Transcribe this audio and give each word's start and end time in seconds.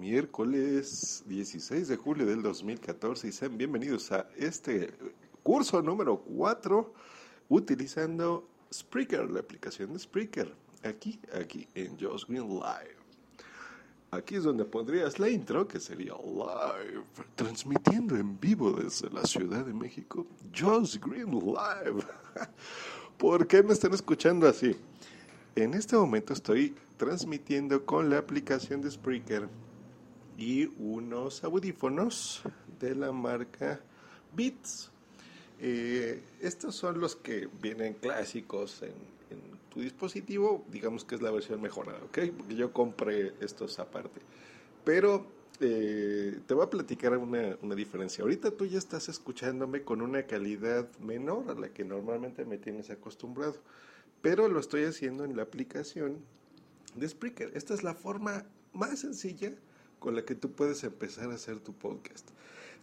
Miércoles 0.00 1.22
16 1.26 1.88
de 1.88 1.96
julio 1.96 2.24
del 2.24 2.40
2014 2.40 3.28
y 3.28 3.32
sean 3.32 3.58
bienvenidos 3.58 4.10
a 4.10 4.26
este 4.38 4.94
curso 5.42 5.82
número 5.82 6.16
4 6.20 6.94
utilizando 7.50 8.48
Spreaker, 8.72 9.30
la 9.30 9.40
aplicación 9.40 9.92
de 9.92 9.98
Spreaker, 9.98 10.54
aquí, 10.84 11.20
aquí 11.38 11.68
en 11.74 11.98
Josh 12.00 12.24
Green 12.26 12.48
Live. 12.48 12.96
Aquí 14.10 14.36
es 14.36 14.44
donde 14.44 14.64
pondrías 14.64 15.18
la 15.18 15.28
intro, 15.28 15.68
que 15.68 15.78
sería 15.78 16.14
live, 16.14 17.04
transmitiendo 17.36 18.16
en 18.16 18.40
vivo 18.40 18.72
desde 18.72 19.10
la 19.10 19.26
Ciudad 19.26 19.66
de 19.66 19.74
México, 19.74 20.26
Josh 20.58 20.98
Green 20.98 21.30
Live. 21.30 22.02
¿Por 23.18 23.46
qué 23.46 23.62
me 23.62 23.74
están 23.74 23.92
escuchando 23.92 24.48
así? 24.48 24.74
En 25.54 25.74
este 25.74 25.94
momento 25.94 26.32
estoy 26.32 26.74
transmitiendo 26.96 27.84
con 27.84 28.08
la 28.08 28.16
aplicación 28.16 28.80
de 28.80 28.90
Spreaker 28.90 29.46
y 30.40 30.72
unos 30.78 31.44
audífonos 31.44 32.40
de 32.80 32.94
la 32.94 33.12
marca 33.12 33.78
Beats. 34.34 34.90
Eh, 35.60 36.22
estos 36.40 36.74
son 36.74 36.98
los 36.98 37.14
que 37.14 37.46
vienen 37.60 37.92
clásicos 37.92 38.82
en, 38.82 39.20
tu 39.68 39.82
dispositivo, 39.82 40.64
digamos 40.68 41.04
que 41.04 41.14
es 41.14 41.22
la 41.22 41.30
versión 41.30 41.62
mejorada, 41.62 42.00
¿ok? 42.02 42.18
Porque 42.36 42.56
yo 42.56 42.72
compré 42.72 43.34
estos 43.40 43.78
aparte. 43.78 44.20
Pero 44.84 45.24
eh, 45.60 46.40
te 46.44 46.54
voy 46.54 46.64
a 46.64 46.70
platicar 46.70 47.16
una, 47.16 47.56
una, 47.62 47.76
diferencia. 47.76 48.22
Ahorita 48.22 48.50
tú 48.50 48.66
ya 48.66 48.78
estás 48.78 49.08
escuchándome 49.08 49.82
con 49.82 50.02
una 50.02 50.24
calidad 50.24 50.88
menor 50.98 51.50
a 51.50 51.54
la 51.54 51.68
que 51.68 51.84
normalmente 51.84 52.44
me 52.44 52.58
tienes 52.58 52.90
acostumbrado, 52.90 53.58
pero 54.22 54.48
lo 54.48 54.58
estoy 54.58 54.86
haciendo 54.86 55.24
en 55.24 55.36
la 55.36 55.44
aplicación 55.44 56.16
de 56.96 57.08
Spreaker. 57.08 57.52
Esta 57.54 57.72
es 57.72 57.84
la 57.84 57.94
forma 57.94 58.46
más 58.72 58.98
sencilla 58.98 59.52
con 60.00 60.16
la 60.16 60.24
que 60.24 60.34
tú 60.34 60.50
puedes 60.50 60.82
empezar 60.82 61.30
a 61.30 61.34
hacer 61.34 61.60
tu 61.60 61.72
podcast. 61.74 62.28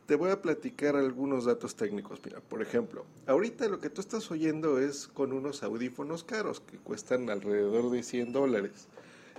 Te 0.05 0.15
voy 0.15 0.31
a 0.31 0.41
platicar 0.41 0.95
algunos 0.95 1.43
datos 1.43 1.75
técnicos. 1.75 2.21
Mira, 2.23 2.39
por 2.39 2.61
ejemplo, 2.61 3.05
ahorita 3.25 3.67
lo 3.67 3.81
que 3.81 3.89
tú 3.89 3.99
estás 3.99 4.31
oyendo 4.31 4.79
es 4.79 5.07
con 5.09 5.33
unos 5.33 5.63
audífonos 5.63 6.23
caros 6.23 6.61
que 6.61 6.77
cuestan 6.77 7.29
alrededor 7.29 7.91
de 7.91 8.03
100 8.03 8.31
dólares. 8.31 8.87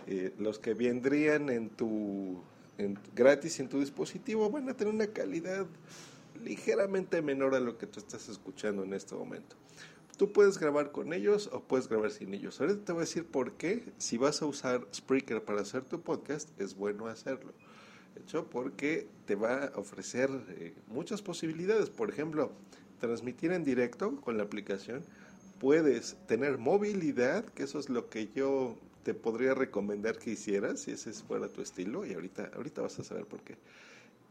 Eh, 0.07 0.35
los 0.39 0.59
que 0.59 0.75
vendrían 0.75 1.49
en 1.49 1.71
tu 1.71 2.43
gratis 3.15 3.59
en 3.61 3.69
tu 3.69 3.81
dispositivo 3.81 4.51
van 4.51 4.69
a 4.69 4.75
tener 4.75 4.95
una 4.95 5.09
calidad 5.09 5.67
ligeramente 6.45 7.23
menor 7.23 7.55
a 7.55 7.61
lo 7.61 7.77
que 7.79 7.87
tú 7.87 7.99
estás 7.99 8.29
escuchando 8.29 8.85
en 8.85 8.93
este 8.93 9.15
momento. 9.15 9.57
Tú 10.17 10.33
puedes 10.33 10.59
grabar 10.59 10.93
con 10.93 11.13
ellos 11.13 11.49
o 11.53 11.61
puedes 11.61 11.89
grabar 11.89 12.11
sin 12.11 12.35
ellos. 12.35 12.61
Ahorita 12.61 12.85
te 12.85 12.93
voy 12.93 13.01
a 13.01 13.07
decir 13.07 13.25
por 13.25 13.53
qué, 13.53 13.93
si 13.99 14.19
vas 14.19 14.43
a 14.43 14.47
usar 14.47 14.87
Spreaker 14.95 15.43
para 15.45 15.63
hacer 15.63 15.85
tu 15.85 16.01
podcast, 16.01 16.49
es 16.61 16.75
bueno 16.75 17.07
hacerlo 17.07 17.53
hecho 18.19 18.49
porque 18.49 19.07
te 19.27 19.35
va 19.35 19.65
a 19.67 19.79
ofrecer 19.79 20.31
eh, 20.51 20.75
muchas 20.89 21.23
posibilidades. 21.23 21.91
Por 21.91 22.11
ejemplo, 22.11 22.53
transmitir 23.01 23.53
en 23.53 23.65
directo 23.65 24.21
con 24.21 24.37
la 24.37 24.45
aplicación. 24.45 25.03
Puedes 25.59 26.17
tener 26.27 26.59
movilidad, 26.59 27.45
que 27.45 27.65
eso 27.65 27.79
es 27.79 27.89
lo 27.89 28.09
que 28.09 28.29
yo 28.29 28.77
te 29.03 29.15
podría 29.15 29.55
recomendar 29.55 30.19
que 30.19 30.31
hicieras, 30.31 30.81
si 30.81 30.93
ese 30.93 31.13
fuera 31.13 31.49
tu 31.49 31.63
estilo, 31.63 32.07
y 32.07 32.13
ahorita, 32.13 32.51
ahorita 32.55 32.83
vas 32.83 32.99
a 32.99 33.05
saber 33.05 33.25
por 33.25 33.41
qué. 33.41 33.57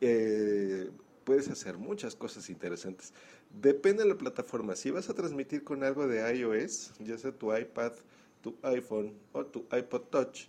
Eh, 0.02 0.90
puedes 1.24 1.50
hacer 1.50 1.78
muchas 1.78 2.16
cosas 2.16 2.50
interesantes. 2.50 3.14
Depende 3.62 4.04
de 4.04 4.10
la 4.10 4.18
plataforma. 4.18 4.76
Si 4.76 4.92
vas 4.92 5.10
a 5.10 5.14
transmitir 5.14 5.64
con 5.64 5.84
algo 5.84 6.08
de 6.08 6.38
iOS, 6.38 6.94
ya 7.00 7.18
sea 7.18 7.32
tu 7.32 7.56
iPad, 7.56 7.92
tu 8.42 8.56
iPhone 8.62 9.14
o 9.34 9.46
tu 9.46 9.66
iPod 9.76 10.04
Touch, 10.04 10.48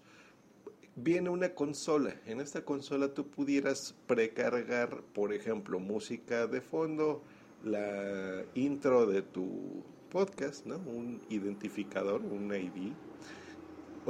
viene 1.03 1.31
una 1.31 1.55
consola. 1.55 2.15
En 2.27 2.41
esta 2.41 2.65
consola 2.65 3.13
tú 3.15 3.29
pudieras 3.29 3.95
precargar, 4.07 5.03
por 5.15 5.33
ejemplo, 5.33 5.79
música 5.79 6.47
de 6.47 6.61
fondo, 6.61 7.23
la 7.65 8.45
intro 8.55 9.07
de 9.07 9.23
tu 9.23 9.85
podcast, 10.11 10.67
¿no? 10.67 10.77
Un 10.77 11.21
identificador, 11.29 12.23
un 12.23 12.53
ID, 12.55 12.93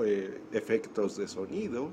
eh, 0.04 0.40
efectos 0.52 1.16
de 1.16 1.28
sonido. 1.28 1.90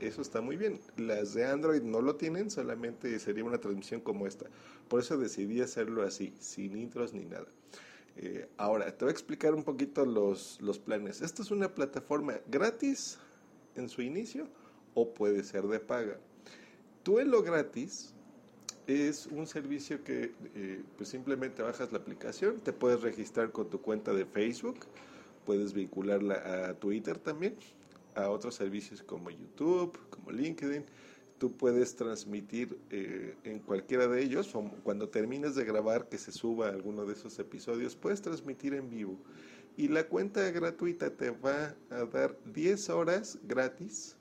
Eso 0.00 0.22
está 0.22 0.40
muy 0.40 0.56
bien. 0.56 0.80
Las 0.96 1.34
de 1.34 1.46
Android 1.46 1.82
no 1.82 2.02
lo 2.02 2.16
tienen, 2.16 2.50
solamente 2.50 3.18
sería 3.18 3.44
una 3.44 3.58
transmisión 3.58 4.00
como 4.00 4.26
esta. 4.26 4.46
Por 4.88 5.00
eso 5.00 5.16
decidí 5.16 5.60
hacerlo 5.60 6.02
así, 6.02 6.34
sin 6.38 6.76
intros 6.76 7.14
ni 7.14 7.24
nada. 7.24 7.46
Eh, 8.16 8.48
ahora, 8.58 8.96
te 8.96 9.04
voy 9.04 9.10
a 9.10 9.12
explicar 9.12 9.54
un 9.54 9.64
poquito 9.64 10.04
los, 10.04 10.60
los 10.60 10.78
planes. 10.78 11.22
Esta 11.22 11.42
es 11.42 11.50
una 11.50 11.74
plataforma 11.74 12.34
gratis 12.48 13.18
en 13.76 13.88
su 13.88 14.02
inicio 14.02 14.48
o 14.94 15.12
puede 15.12 15.44
ser 15.44 15.64
de 15.64 15.80
paga. 15.80 16.18
Tú 17.02 17.18
en 17.18 17.30
lo 17.30 17.42
gratis 17.42 18.14
es 18.86 19.26
un 19.26 19.46
servicio 19.46 20.02
que 20.04 20.32
eh, 20.54 20.82
pues 20.96 21.08
simplemente 21.08 21.62
bajas 21.62 21.92
la 21.92 21.98
aplicación, 21.98 22.60
te 22.60 22.72
puedes 22.72 23.02
registrar 23.02 23.50
con 23.50 23.70
tu 23.70 23.80
cuenta 23.80 24.12
de 24.12 24.26
Facebook, 24.26 24.80
puedes 25.44 25.72
vincularla 25.72 26.68
a 26.68 26.74
Twitter 26.74 27.18
también, 27.18 27.56
a 28.14 28.28
otros 28.28 28.54
servicios 28.54 29.02
como 29.02 29.30
YouTube, 29.30 29.98
como 30.10 30.30
LinkedIn. 30.30 30.84
tú 31.38 31.52
puedes 31.52 31.96
transmitir 31.96 32.78
eh, 32.90 33.34
en 33.44 33.58
cualquiera 33.58 34.06
de 34.06 34.22
ellos, 34.22 34.52
cuando 34.82 35.08
termines 35.08 35.54
de 35.54 35.64
grabar 35.64 36.08
que 36.08 36.18
se 36.18 36.32
suba 36.32 36.68
alguno 36.68 37.04
de 37.04 37.14
esos 37.14 37.38
episodios, 37.38 37.96
puedes 37.96 38.22
transmitir 38.22 38.74
en 38.74 38.88
vivo. 38.90 39.18
Y 39.76 39.88
la 39.88 40.04
cuenta 40.04 40.50
gratuita 40.50 41.10
te 41.10 41.30
va 41.30 41.74
a 41.90 42.04
dar 42.04 42.36
10 42.52 42.90
horas 42.90 43.38
gratis 43.42 44.16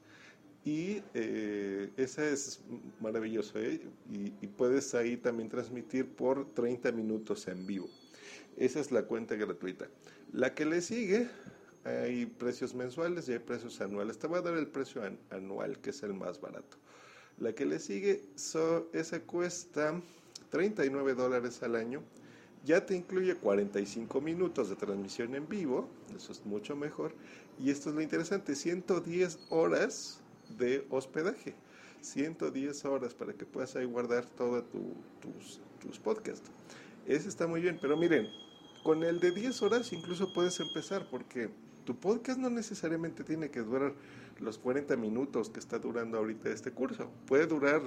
y 0.65 1.01
eh, 1.13 1.91
esa 1.97 2.25
es 2.25 2.61
maravilloso, 3.01 3.59
¿eh? 3.59 3.81
y, 4.09 4.47
puedes 4.47 4.95
ahí 4.95 5.17
también 5.17 5.49
transmitir 5.49 6.07
por 6.07 6.53
30 6.53 6.91
minutos 6.93 7.47
en 7.47 7.65
vivo. 7.67 7.89
Esa 8.55 8.79
es 8.79 8.91
la 8.91 9.03
cuenta 9.03 9.35
gratuita. 9.35 9.87
La 10.31 10.53
que 10.53 10.65
le 10.65 10.81
sigue, 10.81 11.27
hay 11.83 12.25
precios 12.25 12.73
mensuales 12.73 13.27
y 13.27 13.33
hay 13.33 13.39
precios 13.39 13.81
anuales. 13.81 14.17
Te 14.17 14.27
voy 14.27 14.39
a 14.39 14.41
dar 14.41 14.55
el 14.55 14.67
precio 14.67 15.01
anual, 15.31 15.79
que 15.79 15.89
es 15.89 16.01
el 16.03 16.13
más 16.13 16.39
barato. 16.39 16.77
La 17.39 17.53
que 17.53 17.65
le 17.65 17.79
sigue, 17.79 18.23
so, 18.35 18.89
esa 18.93 19.19
cuesta 19.21 20.01
39 20.49 21.13
dólares 21.15 21.61
al 21.61 21.75
año. 21.75 22.03
Ya 22.63 22.85
te 22.85 22.95
incluye 22.95 23.35
45 23.35 24.21
minutos 24.21 24.69
de 24.69 24.75
transmisión 24.75 25.35
en 25.35 25.49
vivo, 25.49 25.89
eso 26.15 26.31
es 26.31 26.45
mucho 26.45 26.75
mejor. 26.75 27.13
Y 27.59 27.69
esto 27.69 27.89
es 27.89 27.95
lo 27.95 28.01
interesante, 28.01 28.55
110 28.55 29.37
horas 29.49 30.21
de 30.57 30.85
hospedaje. 30.89 31.55
110 32.01 32.85
horas 32.85 33.13
para 33.13 33.33
que 33.33 33.45
puedas 33.45 33.75
ahí 33.75 33.85
guardar 33.85 34.25
todos 34.25 34.69
tu, 34.69 34.93
tus, 35.21 35.61
tus 35.79 35.99
podcasts. 35.99 36.49
Ese 37.05 37.27
está 37.27 37.47
muy 37.47 37.61
bien, 37.61 37.77
pero 37.81 37.97
miren, 37.97 38.27
con 38.83 39.03
el 39.03 39.19
de 39.19 39.31
10 39.31 39.61
horas 39.61 39.91
incluso 39.91 40.33
puedes 40.33 40.59
empezar 40.59 41.09
porque 41.09 41.49
tu 41.85 41.97
podcast 41.97 42.39
no 42.39 42.49
necesariamente 42.49 43.23
tiene 43.23 43.49
que 43.49 43.61
durar 43.61 43.93
los 44.39 44.57
40 44.57 44.95
minutos 44.97 45.49
que 45.49 45.59
está 45.59 45.79
durando 45.79 46.17
ahorita 46.17 46.49
este 46.49 46.71
curso. 46.71 47.09
Puede 47.27 47.45
durar 47.45 47.81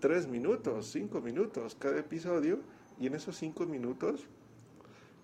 3 0.00 0.28
minutos, 0.28 0.90
5 0.92 1.20
minutos 1.20 1.76
cada 1.78 1.98
episodio 1.98 2.60
y 3.00 3.06
en 3.06 3.14
esos 3.14 3.36
5 3.36 3.66
minutos 3.66 4.26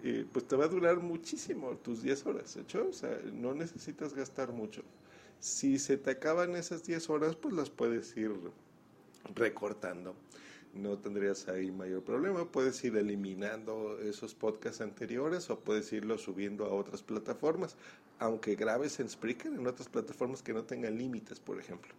eh, 0.03 0.25
pues 0.33 0.47
te 0.47 0.55
va 0.55 0.67
a 0.67 0.69
durar 0.69 0.99
muchísimo 1.01 1.77
tus 1.79 2.03
10 2.03 2.27
horas, 2.27 2.57
¿hecho? 2.57 2.87
O 2.89 2.93
sea, 2.93 3.19
no 3.33 3.55
necesitas 3.55 4.15
gastar 4.15 4.53
mucho. 4.53 4.83
Si 5.41 5.79
se 5.79 5.97
te 5.97 6.11
acaban 6.11 6.55
esas 6.55 6.85
10 6.85 7.11
horas, 7.11 7.37
pues 7.37 7.55
las 7.55 7.71
puedes 7.71 8.17
ir 8.17 8.33
recortando. 9.35 10.15
No 10.75 10.99
tendrías 10.99 11.49
ahí 11.49 11.71
mayor 11.73 12.05
problema. 12.05 12.45
Puedes 12.45 12.83
ir 12.85 12.97
eliminando 12.97 13.99
esos 14.01 14.35
podcasts 14.35 14.81
anteriores 14.81 15.51
o 15.51 15.59
puedes 15.59 15.93
irlos 15.93 16.23
subiendo 16.23 16.67
a 16.67 16.75
otras 16.75 17.03
plataformas, 17.03 17.77
aunque 18.21 18.55
grabes 18.55 19.01
en 19.01 19.09
Spreaker 19.09 19.53
en 19.53 19.67
otras 19.67 19.89
plataformas 19.89 20.43
que 20.43 20.53
no 20.53 20.63
tengan 20.65 20.97
límites, 20.97 21.41
por 21.41 21.59
ejemplo. 21.59 21.93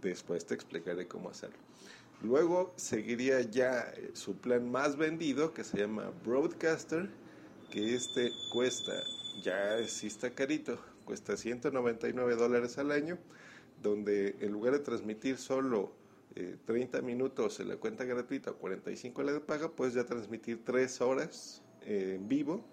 Después 0.00 0.44
te 0.44 0.54
explicaré 0.54 1.08
cómo 1.08 1.30
hacerlo. 1.30 1.58
Luego 2.22 2.72
seguiría 2.76 3.40
ya 3.40 3.80
eh, 3.96 4.10
su 4.14 4.36
plan 4.36 4.70
más 4.70 4.96
vendido 4.96 5.52
que 5.52 5.64
se 5.64 5.78
llama 5.78 6.12
Broadcaster, 6.24 7.10
que 7.70 7.94
este 7.94 8.30
cuesta, 8.52 8.92
ya 9.42 9.84
sí 9.88 10.06
está 10.06 10.30
carito, 10.30 10.78
cuesta 11.04 11.36
199 11.36 12.36
dólares 12.36 12.78
al 12.78 12.92
año, 12.92 13.18
donde 13.82 14.36
en 14.40 14.52
lugar 14.52 14.74
de 14.74 14.78
transmitir 14.78 15.36
solo 15.36 15.92
30 16.66 16.98
eh, 16.98 17.02
minutos 17.02 17.58
en 17.58 17.68
la 17.68 17.76
cuenta 17.76 18.04
gratuita 18.04 18.52
o 18.52 18.56
45 18.56 19.20
en 19.20 19.26
la 19.26 19.32
de 19.32 19.40
paga, 19.40 19.68
puedes 19.70 19.94
ya 19.94 20.04
transmitir 20.04 20.64
3 20.64 21.00
horas 21.00 21.62
eh, 21.82 22.14
en 22.16 22.28
vivo. 22.28 22.64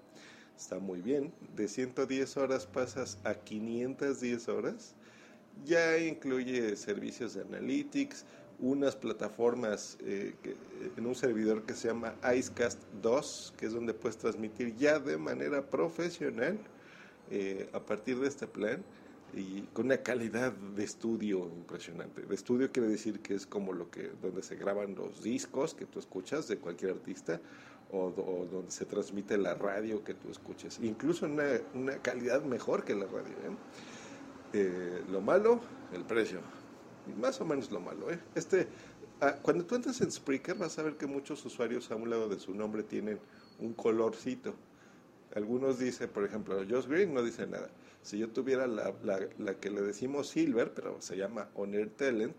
Está 0.56 0.78
muy 0.78 1.02
bien. 1.02 1.34
De 1.56 1.68
110 1.68 2.38
horas 2.38 2.68
pasas 2.68 3.18
a 3.24 3.34
510 3.34 4.50
horas. 4.50 4.96
Ya 5.66 5.98
incluye 5.98 6.76
servicios 6.76 7.34
de 7.34 7.42
analytics, 7.42 8.26
unas 8.60 8.96
plataformas 8.96 9.98
eh, 10.02 10.34
en 10.98 11.06
un 11.06 11.16
servidor 11.16 11.64
que 11.64 11.74
se 11.74 11.88
llama 11.88 12.16
Icecast 12.36 12.80
2, 13.02 13.54
que 13.58 13.68
es 13.68 13.74
donde 13.74 13.94
puedes 13.94 14.18
transmitir 14.18 14.76
ya 14.76 15.00
de 15.00 15.18
manera 15.18 15.70
profesional 15.70 16.60
eh, 17.32 17.70
a 17.74 17.80
partir 17.80 18.20
de 18.20 18.28
este 18.28 18.48
plan 18.48 18.84
y 19.34 19.62
con 19.74 19.86
una 19.86 19.98
calidad 19.98 20.52
de 20.52 20.84
estudio 20.84 21.48
impresionante. 21.56 22.22
De 22.22 22.36
estudio 22.36 22.72
quiere 22.72 22.90
decir 22.90 23.20
que 23.20 23.36
es 23.36 23.46
como 23.46 23.74
lo 23.74 23.90
que 23.90 24.12
donde 24.22 24.42
se 24.42 24.56
graban 24.56 24.96
los 24.96 25.22
discos 25.22 25.74
que 25.74 25.86
tú 25.86 26.00
escuchas 26.00 26.48
de 26.48 26.58
cualquier 26.58 26.92
artista 26.92 27.40
o, 27.92 28.12
donde 28.52 28.72
se 28.72 28.86
transmite 28.86 29.38
la 29.38 29.54
radio 29.54 30.04
que 30.04 30.14
tú 30.14 30.30
escuches. 30.30 30.80
Incluso 30.82 31.26
una, 31.26 31.44
una 31.74 31.98
calidad 32.02 32.44
mejor 32.44 32.84
que 32.84 32.96
la 32.96 33.06
radio. 33.06 33.34
¿eh? 33.34 33.56
Eh, 34.54 35.04
lo 35.12 35.22
malo, 35.22 35.62
el 35.94 36.04
precio. 36.06 36.40
Más 37.18 37.40
o 37.42 37.46
menos 37.46 37.72
lo 37.72 37.80
malo. 37.80 38.08
Este, 38.36 38.68
ah, 39.22 39.36
cuando 39.42 39.66
tú 39.66 39.76
entras 39.76 40.02
en 40.02 40.12
Spreaker 40.12 40.56
vas 40.56 40.78
a 40.80 40.84
ver 40.84 40.98
que 40.98 41.08
muchos 41.08 41.44
usuarios 41.46 41.92
a 41.92 41.96
un 41.96 42.10
lado 42.10 42.30
de 42.30 42.40
su 42.40 42.54
nombre 42.54 42.84
tienen 42.84 43.20
un 43.60 43.74
colorcito 43.74 44.54
algunos 45.36 45.78
dicen, 45.78 46.10
por 46.10 46.24
ejemplo, 46.26 46.58
Josh 46.68 46.88
Green 46.88 47.14
no 47.14 47.22
dice 47.22 47.46
nada. 47.46 47.70
Si 48.02 48.18
yo 48.18 48.30
tuviera 48.30 48.66
la, 48.66 48.94
la, 49.04 49.54
que 49.56 49.70
le 49.70 49.82
decimos 49.82 50.30
Silver, 50.30 50.74
pero 50.74 51.00
se 51.02 51.18
llama 51.18 51.50
Honor 51.54 51.90
Talent, 51.90 52.36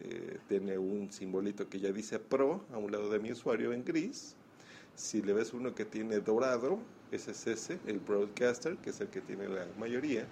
eh, 0.00 0.38
tiene 0.48 0.78
un 0.78 1.12
simbolito 1.12 1.68
que 1.68 1.78
ya 1.78 1.92
dice 1.92 2.18
Pro 2.18 2.64
a 2.72 2.78
un 2.78 2.90
lado 2.90 3.10
de 3.10 3.18
mi 3.18 3.32
usuario 3.32 3.72
en 3.72 3.84
gris. 3.84 4.34
Si 4.94 5.20
le 5.20 5.32
ves 5.34 5.52
uno 5.52 5.74
que 5.74 5.84
tiene 5.84 6.20
dorado, 6.20 6.78
ese 7.10 7.32
es 7.32 7.46
ese, 7.46 7.78
el 7.86 7.98
Broadcaster, 7.98 8.76
que 8.78 8.90
es 8.90 9.00
el 9.00 9.08
que 9.08 9.20
tiene 9.20 9.48
la 9.48 9.66
mayoría. 9.78 10.26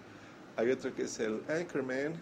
Hay 0.57 0.71
otro 0.71 0.95
que 0.95 1.03
es 1.03 1.19
el 1.21 1.43
Anchorman, 1.49 2.15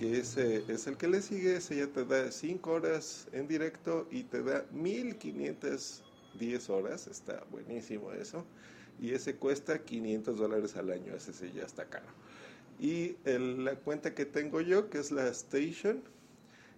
que 0.00 0.18
ese 0.18 0.64
es 0.72 0.86
el 0.86 0.96
que 0.96 1.08
le 1.08 1.20
sigue, 1.20 1.56
ese 1.56 1.76
ya 1.76 1.86
te 1.86 2.06
da 2.06 2.32
5 2.32 2.72
horas 2.72 3.28
en 3.32 3.46
directo 3.46 4.08
y 4.10 4.22
te 4.22 4.42
da 4.42 4.64
1510 4.72 6.70
horas, 6.70 7.06
está 7.06 7.44
buenísimo 7.50 8.10
eso 8.12 8.46
y 8.98 9.12
ese 9.12 9.36
cuesta 9.36 9.84
500 9.84 10.38
dólares 10.38 10.74
al 10.76 10.90
año, 10.90 11.14
ese 11.14 11.34
sí 11.34 11.52
ya 11.54 11.64
está 11.64 11.84
caro. 11.84 12.06
Y 12.78 13.16
la 13.26 13.76
cuenta 13.76 14.14
que 14.14 14.24
tengo 14.24 14.62
yo, 14.62 14.88
que 14.88 14.96
es 14.96 15.10
la 15.10 15.28
Station, 15.28 16.02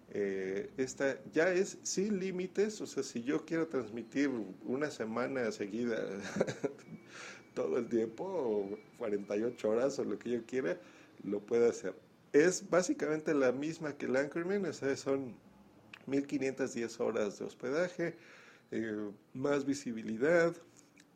eh, 0.09 0.69
esta 0.75 1.17
ya 1.31 1.49
es 1.53 1.77
sin 1.81 2.19
límites, 2.19 2.81
o 2.81 2.87
sea, 2.87 3.03
si 3.03 3.23
yo 3.23 3.45
quiero 3.45 3.67
transmitir 3.67 4.29
una 4.65 4.91
semana 4.91 5.49
seguida 5.53 5.95
todo 7.53 7.77
el 7.77 7.87
tiempo, 7.87 8.25
o 8.25 8.77
48 8.97 9.69
horas 9.69 9.97
o 9.99 10.03
lo 10.03 10.19
que 10.19 10.31
yo 10.31 10.45
quiera, 10.45 10.77
lo 11.23 11.39
puedo 11.39 11.69
hacer. 11.69 11.95
Es 12.33 12.69
básicamente 12.69 13.33
la 13.33 13.51
misma 13.51 13.93
que 13.93 14.07
el 14.07 14.15
Anchorman, 14.15 14.65
o 14.65 14.73
sea, 14.73 14.95
son 14.97 15.35
1510 16.07 16.99
horas 16.99 17.39
de 17.39 17.45
hospedaje, 17.45 18.15
eh, 18.71 19.11
más 19.33 19.65
visibilidad, 19.65 20.53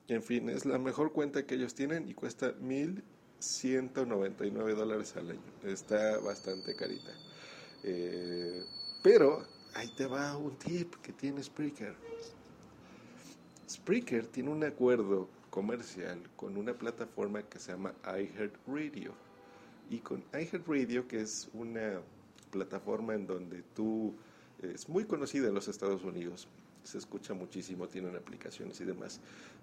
en 0.07 0.23
fin, 0.23 0.49
es 0.49 0.65
la 0.65 0.79
mejor 0.79 1.11
cuenta 1.11 1.45
que 1.45 1.55
ellos 1.55 1.73
tienen 1.73 2.07
y 2.07 2.13
cuesta 2.13 2.53
1.199 2.59 4.75
dólares 4.75 5.17
al 5.17 5.31
año. 5.31 5.41
Está 5.63 6.19
bastante 6.19 6.73
carita. 6.75 7.11
Eh, 7.83 8.63
pero 9.03 9.45
ahí 9.73 9.89
te 9.97 10.05
va 10.05 10.37
un 10.37 10.57
tip 10.57 10.95
que 11.01 11.11
tiene 11.11 11.43
Spreaker. 11.43 11.93
Spreaker 13.69 14.27
tiene 14.27 14.49
un 14.49 14.63
acuerdo 14.63 15.27
comercial 15.49 16.21
con 16.37 16.55
una 16.55 16.73
plataforma 16.73 17.43
que 17.43 17.59
se 17.59 17.73
llama 17.73 17.93
iHeartRadio. 18.05 19.26
Y 19.89 19.99
con 19.99 20.23
iHeartRadio, 20.33 21.07
que 21.07 21.21
es 21.21 21.49
una 21.53 22.01
plataforma 22.51 23.13
en 23.13 23.27
donde 23.27 23.63
tú 23.75 24.15
es 24.61 24.89
muy 24.89 25.05
conocida 25.05 25.47
en 25.47 25.53
los 25.53 25.67
Estados 25.67 26.03
Unidos, 26.03 26.47
se 26.87 26.97
escucha 26.97 27.33
muchísimo, 27.33 27.87
tienen 27.87 28.15
aplicaciones 28.15 28.79
y 28.79 28.85
demás. 28.85 29.19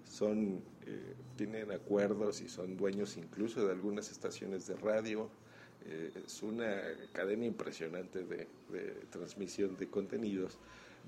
Son, 0.07 0.61
eh, 0.85 1.15
tienen 1.35 1.71
acuerdos 1.71 2.41
y 2.41 2.47
son 2.47 2.77
dueños 2.77 3.17
incluso 3.17 3.65
de 3.65 3.71
algunas 3.71 4.11
estaciones 4.11 4.67
de 4.67 4.75
radio. 4.75 5.29
Eh, 5.87 6.11
es 6.25 6.43
una 6.43 6.81
cadena 7.13 7.45
impresionante 7.45 8.23
de, 8.23 8.47
transmisión 9.09 9.75
de 9.77 9.87
contenidos, 9.87 10.57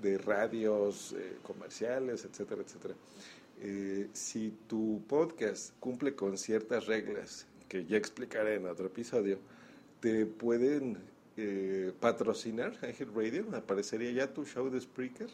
de 0.02 0.18
radios 0.18 1.14
eh, 1.16 1.38
comerciales, 1.42 2.24
etcétera, 2.24 2.62
etcétera. 2.62 2.94
si 4.12 4.52
tu 4.68 5.02
podcast 5.08 5.72
cumple 5.80 6.14
con 6.14 6.36
ciertas 6.36 6.86
reglas 6.86 7.46
que 7.68 7.84
ya 7.84 7.96
explicaré 7.96 8.56
en 8.56 8.66
otro 8.66 8.86
episodio, 8.86 9.38
te 10.00 10.26
pueden 10.26 10.98
patrocinar 12.00 12.72
Angel 12.82 13.12
Radio, 13.14 13.46
aparecería 13.54 14.10
ya 14.10 14.34
tu 14.34 14.44
show 14.44 14.68
de 14.70 14.80
Spreaker 14.80 15.28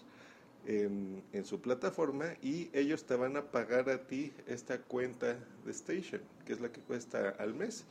en, 0.66 1.44
su 1.44 1.60
plataforma 1.60 2.26
y 2.42 2.70
ellos 2.72 3.04
te 3.04 3.16
van 3.16 3.36
a 3.36 3.50
pagar 3.50 3.88
a 3.90 4.06
ti 4.06 4.32
esta 4.46 4.80
cuenta 4.80 5.38
de 5.64 5.70
Station, 5.70 6.20
que 6.46 6.52
es 6.54 6.60
la 6.60 6.70
que 6.70 6.80
cuesta 6.80 7.30
al 7.38 7.54
mes 7.54 7.84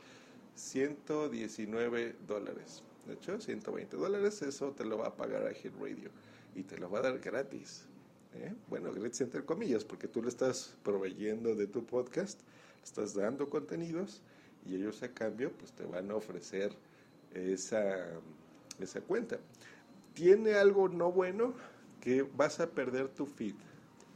119 0.56 2.16
dólares. 2.26 2.82
De 3.06 3.14
hecho, 3.14 3.40
120 3.40 3.96
dólares, 3.96 4.42
eso 4.42 4.72
te 4.72 4.84
lo 4.84 4.98
va 4.98 5.08
a 5.08 5.16
pagar 5.16 5.52
Hit 5.54 5.72
Radio 5.78 6.10
y 6.54 6.62
te 6.62 6.78
lo 6.78 6.90
va 6.90 7.00
a 7.00 7.02
dar 7.02 7.18
gratis. 7.18 7.84
¿eh? 8.34 8.54
Bueno, 8.68 8.92
gratis 8.92 9.20
entre 9.20 9.44
comillas, 9.44 9.84
porque 9.84 10.08
tú 10.08 10.22
le 10.22 10.28
estás 10.28 10.76
proveyendo 10.82 11.54
de 11.54 11.66
tu 11.66 11.84
podcast, 11.84 12.40
estás 12.82 13.14
dando 13.14 13.50
contenidos 13.50 14.22
y 14.66 14.76
ellos 14.76 15.02
a 15.02 15.12
cambio 15.12 15.52
pues 15.52 15.72
te 15.72 15.84
van 15.84 16.10
a 16.10 16.14
ofrecer 16.14 16.72
esa, 17.34 18.06
esa 18.80 19.00
cuenta. 19.00 19.38
tiene 20.14 20.54
algo 20.54 20.88
no 20.88 21.10
bueno 21.10 21.54
que 22.00 22.22
vas 22.22 22.60
a 22.60 22.70
perder 22.70 23.08
tu 23.08 23.26
feed. 23.26 23.54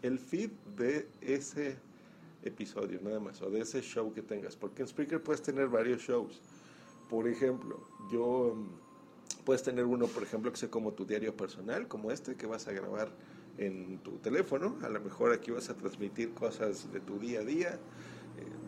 El 0.02 0.18
feed 0.18 0.50
de 0.76 1.08
ese 1.20 1.76
episodio, 2.42 3.00
nada 3.02 3.18
más, 3.18 3.40
o 3.42 3.50
de 3.50 3.60
ese 3.60 3.80
show 3.80 4.12
que 4.12 4.22
tengas. 4.22 4.56
Porque 4.56 4.82
en 4.82 4.88
Spreaker 4.88 5.22
puedes 5.22 5.42
tener 5.42 5.68
varios 5.68 6.02
shows. 6.02 6.40
Por 7.08 7.26
ejemplo, 7.26 7.80
yo 8.12 8.54
mm, 8.54 9.44
puedes 9.44 9.62
tener 9.62 9.84
uno, 9.84 10.06
por 10.06 10.22
ejemplo, 10.22 10.52
que 10.52 10.58
sea 10.58 10.70
como 10.70 10.92
tu 10.92 11.04
diario 11.04 11.36
personal, 11.36 11.88
como 11.88 12.10
este 12.12 12.36
que 12.36 12.46
vas 12.46 12.68
a 12.68 12.72
grabar 12.72 13.08
en 13.56 13.98
tu 13.98 14.18
teléfono. 14.18 14.76
A 14.82 14.88
lo 14.88 15.00
mejor 15.00 15.32
aquí 15.32 15.50
vas 15.50 15.68
a 15.70 15.74
transmitir 15.74 16.34
cosas 16.34 16.92
de 16.92 17.00
tu 17.00 17.18
día 17.18 17.40
a 17.40 17.44
día. 17.44 17.78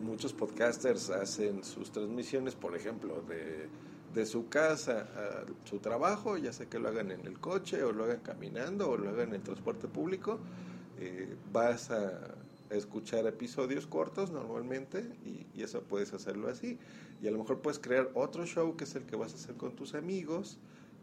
Muchos 0.01 0.33
podcasters 0.33 1.09
hacen 1.09 1.63
sus 1.63 1.91
transmisiones, 1.91 2.55
por 2.55 2.75
ejemplo, 2.75 3.21
de, 3.21 3.67
de 4.13 4.25
su 4.25 4.49
casa 4.49 5.07
a 5.15 5.67
su 5.67 5.79
trabajo, 5.79 6.37
ya 6.37 6.51
sea 6.53 6.67
que 6.67 6.79
lo 6.79 6.89
hagan 6.89 7.11
en 7.11 7.25
el 7.25 7.39
coche 7.39 7.83
o 7.83 7.91
lo 7.91 8.05
hagan 8.05 8.19
caminando 8.19 8.89
o 8.89 8.97
lo 8.97 9.09
hagan 9.09 9.33
en 9.33 9.43
transporte 9.43 9.87
público. 9.87 10.39
Eh, 10.99 11.35
vas 11.51 11.91
a 11.91 12.35
escuchar 12.69 13.25
episodios 13.27 13.85
cortos 13.85 14.31
normalmente 14.31 15.05
y, 15.25 15.45
y, 15.53 15.63
eso 15.63 15.81
puedes 15.81 16.13
hacerlo 16.13 16.49
así. 16.49 16.77
Y 17.21 17.27
a 17.27 17.31
lo 17.31 17.37
mejor 17.37 17.61
puedes 17.61 17.79
crear 17.79 18.09
otro 18.13 18.45
show 18.45 18.75
que 18.75 18.85
es 18.85 18.95
el 18.95 19.05
que 19.05 19.15
vas 19.15 19.33
a 19.33 19.35
hacer 19.35 19.55
con 19.55 19.75
tus 19.75 19.93
amigos 19.93 20.57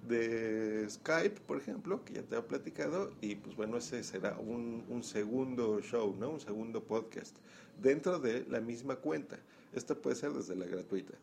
de 0.07 0.89
Skype, 0.89 1.41
por 1.41 1.59
ejemplo, 1.59 2.05
que 2.05 2.15
ya 2.15 2.23
te 2.23 2.37
he 2.37 2.43
platicado, 2.43 3.13
y 3.21 3.37
pues 3.37 3.57
bueno, 3.57 3.77
ese 3.77 4.03
será 4.03 4.39
un, 4.39 4.85
un, 4.89 5.03
segundo 5.03 5.81
show, 5.81 6.15
¿no? 6.19 6.31
Un 6.31 6.41
segundo 6.41 6.83
podcast 6.83 7.37
dentro 7.81 8.19
de 8.19 8.45
la 8.49 8.61
misma 8.61 8.97
cuenta. 8.97 9.39
Esto 9.73 10.01
puede 10.01 10.17
ser 10.17 10.33
desde 10.33 10.57
la 10.57 10.67
gratuita. 10.67 11.15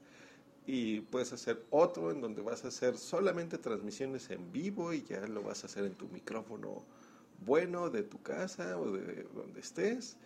Y 0.68 1.02
puedes 1.02 1.32
hacer 1.32 1.64
otro 1.70 2.12
en 2.12 2.22
donde 2.22 2.42
vas 2.42 2.66
a 2.66 2.70
hacer 2.70 2.98
solamente 2.98 3.58
transmisiones 3.58 4.30
en 4.32 4.52
vivo 4.52 4.94
y 4.94 5.04
ya 5.04 5.28
lo 5.28 5.44
vas 5.44 5.64
a 5.64 5.68
hacer 5.68 5.86
en 5.86 5.94
tu 5.94 6.08
micrófono 6.08 6.84
bueno 7.46 7.90
de 7.90 8.04
tu 8.04 8.22
casa 8.22 8.80
o 8.80 8.92
de 8.92 9.28
donde 9.36 9.60
estés. 9.60 10.18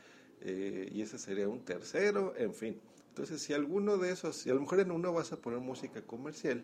Eh, 0.41 0.89
y 0.93 1.01
ese 1.01 1.17
sería 1.17 1.49
un 1.49 1.59
tercero, 1.65 2.33
en 2.37 2.53
fin. 2.53 2.79
Entonces, 3.09 3.41
si 3.41 3.53
alguno 3.53 3.97
de 3.97 4.11
esos, 4.11 4.37
si 4.37 4.49
a 4.49 4.53
lo 4.53 4.61
mejor 4.61 4.79
en 4.79 4.91
uno 4.91 5.11
vas 5.11 5.33
a 5.33 5.37
poner 5.37 5.59
música 5.59 6.01
comercial, 6.01 6.63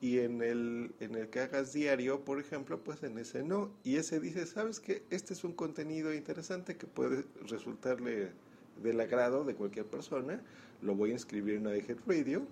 y 0.00 0.18
en 0.18 0.42
el, 0.42 0.94
en 1.00 1.14
el 1.14 1.28
que 1.30 1.40
hagas 1.40 1.72
diario, 1.72 2.24
por 2.24 2.38
ejemplo, 2.38 2.82
pues 2.82 3.02
en 3.02 3.18
ese 3.18 3.42
no. 3.42 3.70
Y 3.82 3.96
ese 3.96 4.20
dice, 4.20 4.46
¿sabes 4.46 4.80
qué? 4.80 5.02
Este 5.10 5.32
es 5.32 5.44
un 5.44 5.52
contenido 5.52 6.12
interesante 6.12 6.76
que 6.76 6.86
puede 6.86 7.24
resultarle 7.48 8.32
del 8.82 9.00
agrado 9.00 9.44
de 9.44 9.54
cualquier 9.54 9.86
persona. 9.86 10.40
Lo 10.82 10.94
voy 10.94 11.10
a 11.10 11.12
inscribir 11.14 11.54
en 11.54 11.66
iHead 11.66 11.98
Radio 12.06 12.46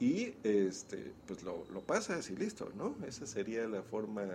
y 0.00 0.34
este, 0.42 1.12
pues 1.26 1.42
lo, 1.42 1.64
lo 1.72 1.80
pasas 1.80 2.28
y 2.30 2.36
listo, 2.36 2.70
¿no? 2.76 2.96
Esa 3.06 3.26
sería 3.26 3.66
la 3.68 3.82
forma 3.82 4.24
eh, 4.24 4.28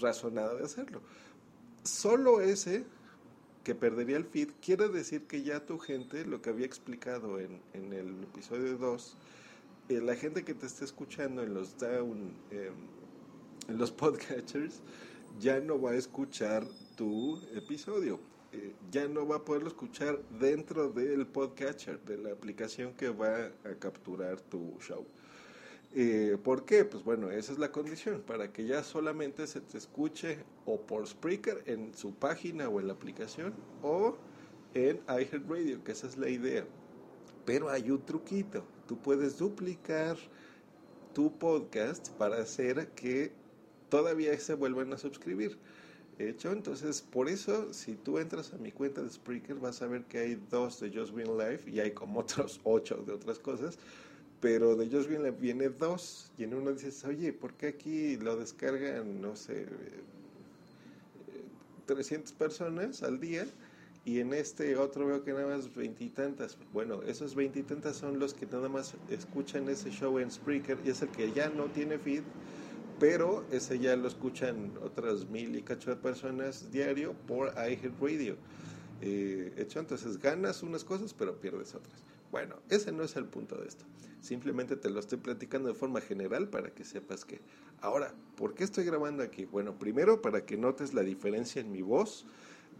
razonada 0.00 0.54
de 0.54 0.64
hacerlo. 0.64 1.00
Solo 1.84 2.40
ese 2.40 2.84
que 3.64 3.74
perdería 3.74 4.16
el 4.16 4.24
feed 4.24 4.50
quiere 4.60 4.88
decir 4.88 5.26
que 5.26 5.42
ya 5.42 5.64
tu 5.64 5.78
gente, 5.78 6.24
lo 6.24 6.42
que 6.42 6.50
había 6.50 6.66
explicado 6.66 7.38
en, 7.38 7.60
en 7.72 7.92
el 7.92 8.22
episodio 8.24 8.76
2, 8.76 9.16
eh, 9.88 10.00
la 10.00 10.16
gente 10.16 10.44
que 10.44 10.54
te 10.54 10.66
está 10.66 10.84
escuchando 10.84 11.42
en 11.42 11.54
los 11.54 11.78
down, 11.78 12.32
eh, 12.50 12.70
en 13.68 13.78
los 13.78 13.92
podcatchers, 13.92 14.80
ya 15.38 15.60
no 15.60 15.80
va 15.80 15.92
a 15.92 15.96
escuchar 15.96 16.66
tu 16.96 17.40
episodio. 17.54 18.18
Eh, 18.52 18.74
ya 18.90 19.08
no 19.08 19.26
va 19.26 19.36
a 19.36 19.44
poderlo 19.44 19.68
escuchar 19.68 20.20
dentro 20.38 20.90
del 20.90 21.26
podcatcher, 21.26 22.00
de 22.00 22.18
la 22.18 22.32
aplicación 22.32 22.92
que 22.94 23.08
va 23.08 23.46
a 23.64 23.74
capturar 23.78 24.40
tu 24.42 24.76
show. 24.80 25.06
Eh, 25.94 26.38
¿Por 26.42 26.64
qué? 26.64 26.84
Pues 26.84 27.02
bueno, 27.02 27.30
esa 27.30 27.52
es 27.52 27.58
la 27.58 27.72
condición, 27.72 28.22
para 28.22 28.52
que 28.52 28.66
ya 28.66 28.82
solamente 28.82 29.46
se 29.46 29.60
te 29.60 29.78
escuche 29.78 30.38
o 30.66 30.80
por 30.80 31.06
Spreaker 31.06 31.62
en 31.66 31.94
su 31.94 32.14
página 32.14 32.68
o 32.68 32.80
en 32.80 32.88
la 32.88 32.94
aplicación 32.94 33.54
o 33.82 34.16
en 34.74 35.00
iHeartRadio, 35.08 35.82
que 35.84 35.92
esa 35.92 36.06
es 36.06 36.16
la 36.16 36.28
idea. 36.28 36.66
Pero 37.44 37.70
hay 37.70 37.90
un 37.90 38.04
truquito, 38.04 38.64
tú 38.86 38.98
puedes 38.98 39.38
duplicar 39.38 40.16
tu 41.14 41.38
podcast 41.38 42.10
para 42.10 42.36
hacer 42.36 42.88
que 42.90 43.32
todavía 43.88 44.38
se 44.38 44.54
vuelvan 44.54 44.92
a 44.92 44.98
suscribir. 44.98 45.58
Hecho, 46.28 46.52
entonces 46.52 47.02
por 47.02 47.28
eso 47.28 47.72
si 47.72 47.96
tú 47.96 48.18
entras 48.18 48.52
a 48.54 48.58
mi 48.58 48.72
cuenta 48.72 49.02
de 49.02 49.10
Spreaker 49.10 49.56
vas 49.56 49.82
a 49.82 49.86
ver 49.86 50.04
que 50.04 50.18
hay 50.18 50.34
dos 50.36 50.80
de 50.80 50.90
Just 50.90 51.14
Green 51.14 51.36
Life 51.38 51.70
y 51.70 51.80
hay 51.80 51.92
como 51.92 52.20
otros 52.20 52.60
ocho 52.64 52.96
de 53.06 53.12
otras 53.12 53.38
cosas 53.38 53.78
pero 54.40 54.76
de 54.76 54.86
ellos 54.86 55.06
viene, 55.08 55.30
viene 55.30 55.68
dos 55.70 56.32
y 56.36 56.44
en 56.44 56.54
uno 56.54 56.72
dices, 56.72 57.04
oye, 57.04 57.32
¿por 57.32 57.54
qué 57.54 57.68
aquí 57.68 58.16
lo 58.16 58.36
descargan, 58.36 59.20
no 59.20 59.36
sé, 59.36 59.66
300 61.86 62.32
personas 62.32 63.02
al 63.02 63.20
día? 63.20 63.46
Y 64.04 64.18
en 64.18 64.32
este 64.32 64.76
otro 64.76 65.06
veo 65.06 65.22
que 65.22 65.32
nada 65.32 65.46
más 65.46 65.72
veintitantas. 65.74 66.58
Bueno, 66.72 67.02
esos 67.04 67.36
veintitantas 67.36 67.96
son 67.96 68.18
los 68.18 68.34
que 68.34 68.46
nada 68.46 68.68
más 68.68 68.96
escuchan 69.06 69.68
ese 69.68 69.90
show 69.90 70.18
en 70.18 70.30
Spreaker 70.30 70.80
y 70.84 70.90
es 70.90 71.02
el 71.02 71.10
que 71.12 71.32
ya 71.32 71.50
no 71.50 71.70
tiene 71.70 71.98
feed, 71.98 72.24
pero 73.02 73.44
ese 73.50 73.80
ya 73.80 73.96
lo 73.96 74.06
escuchan 74.06 74.74
otras 74.80 75.28
mil 75.28 75.56
y 75.56 75.62
cacho 75.62 75.90
de 75.90 75.96
personas 75.96 76.70
diario 76.70 77.14
por 77.26 77.48
iHeartRadio. 77.48 78.36
Eh, 79.00 79.52
hecho, 79.56 79.80
entonces 79.80 80.18
ganas 80.18 80.62
unas 80.62 80.84
cosas, 80.84 81.12
pero 81.12 81.34
pierdes 81.40 81.74
otras. 81.74 82.00
Bueno, 82.30 82.54
ese 82.68 82.92
no 82.92 83.02
es 83.02 83.16
el 83.16 83.24
punto 83.24 83.56
de 83.56 83.66
esto. 83.66 83.84
Simplemente 84.20 84.76
te 84.76 84.88
lo 84.88 85.00
estoy 85.00 85.18
platicando 85.18 85.68
de 85.68 85.74
forma 85.74 86.00
general 86.00 86.48
para 86.48 86.70
que 86.70 86.84
sepas 86.84 87.24
que. 87.24 87.40
Ahora, 87.80 88.14
¿por 88.36 88.54
qué 88.54 88.62
estoy 88.62 88.84
grabando 88.84 89.24
aquí? 89.24 89.46
Bueno, 89.46 89.76
primero 89.80 90.22
para 90.22 90.46
que 90.46 90.56
notes 90.56 90.94
la 90.94 91.02
diferencia 91.02 91.60
en 91.60 91.72
mi 91.72 91.82
voz 91.82 92.24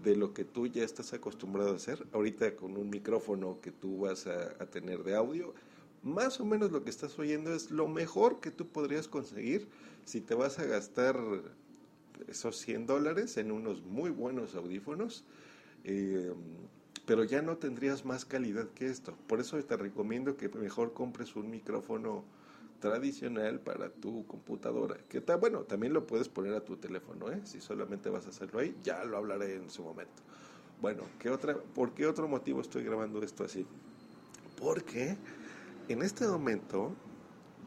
de 0.04 0.14
lo 0.14 0.32
que 0.34 0.44
tú 0.44 0.68
ya 0.68 0.84
estás 0.84 1.12
acostumbrado 1.14 1.72
a 1.72 1.74
hacer. 1.74 2.06
Ahorita 2.12 2.54
con 2.54 2.76
un 2.76 2.90
micrófono 2.90 3.58
que 3.60 3.72
tú 3.72 4.02
vas 4.02 4.28
a, 4.28 4.54
a 4.60 4.66
tener 4.66 5.02
de 5.02 5.16
audio, 5.16 5.52
más 6.02 6.40
o 6.40 6.44
menos 6.44 6.72
lo 6.72 6.84
que 6.84 6.90
estás 6.90 7.18
oyendo 7.18 7.54
es 7.54 7.70
lo 7.70 7.88
mejor 7.88 8.40
que 8.40 8.50
tú 8.50 8.68
podrías 8.68 9.08
conseguir 9.08 9.68
si 10.04 10.20
te 10.20 10.34
vas 10.34 10.58
a 10.58 10.64
gastar 10.64 11.16
esos 12.28 12.56
100 12.58 12.86
dólares 12.86 13.36
en 13.36 13.52
unos 13.52 13.82
muy 13.82 14.10
buenos 14.10 14.54
audífonos. 14.54 15.24
Eh, 15.84 16.32
pero 17.06 17.24
ya 17.24 17.42
no 17.42 17.56
tendrías 17.56 18.04
más 18.04 18.24
calidad 18.24 18.68
que 18.74 18.86
esto. 18.86 19.16
Por 19.26 19.40
eso 19.40 19.62
te 19.64 19.76
recomiendo 19.76 20.36
que 20.36 20.48
mejor 20.48 20.92
compres 20.92 21.34
un 21.34 21.50
micrófono 21.50 22.24
tradicional 22.80 23.60
para 23.60 23.90
tu 23.90 24.26
computadora. 24.26 24.96
Que 25.08 25.18
está 25.18 25.36
bueno, 25.36 25.60
también 25.60 25.92
lo 25.92 26.06
puedes 26.06 26.28
poner 26.28 26.54
a 26.54 26.64
tu 26.64 26.76
teléfono, 26.76 27.30
¿eh? 27.30 27.40
si 27.44 27.60
solamente 27.60 28.10
vas 28.10 28.26
a 28.26 28.30
hacerlo 28.30 28.60
ahí, 28.60 28.76
ya 28.82 29.04
lo 29.04 29.16
hablaré 29.16 29.56
en 29.56 29.70
su 29.70 29.82
momento. 29.82 30.22
Bueno, 30.80 31.04
¿qué 31.18 31.30
otra, 31.30 31.56
¿por 31.56 31.94
qué 31.94 32.06
otro 32.06 32.28
motivo 32.28 32.60
estoy 32.60 32.82
grabando 32.82 33.22
esto 33.22 33.44
así? 33.44 33.64
Porque 34.60 35.16
en 35.88 36.02
este 36.02 36.26
momento 36.26 36.94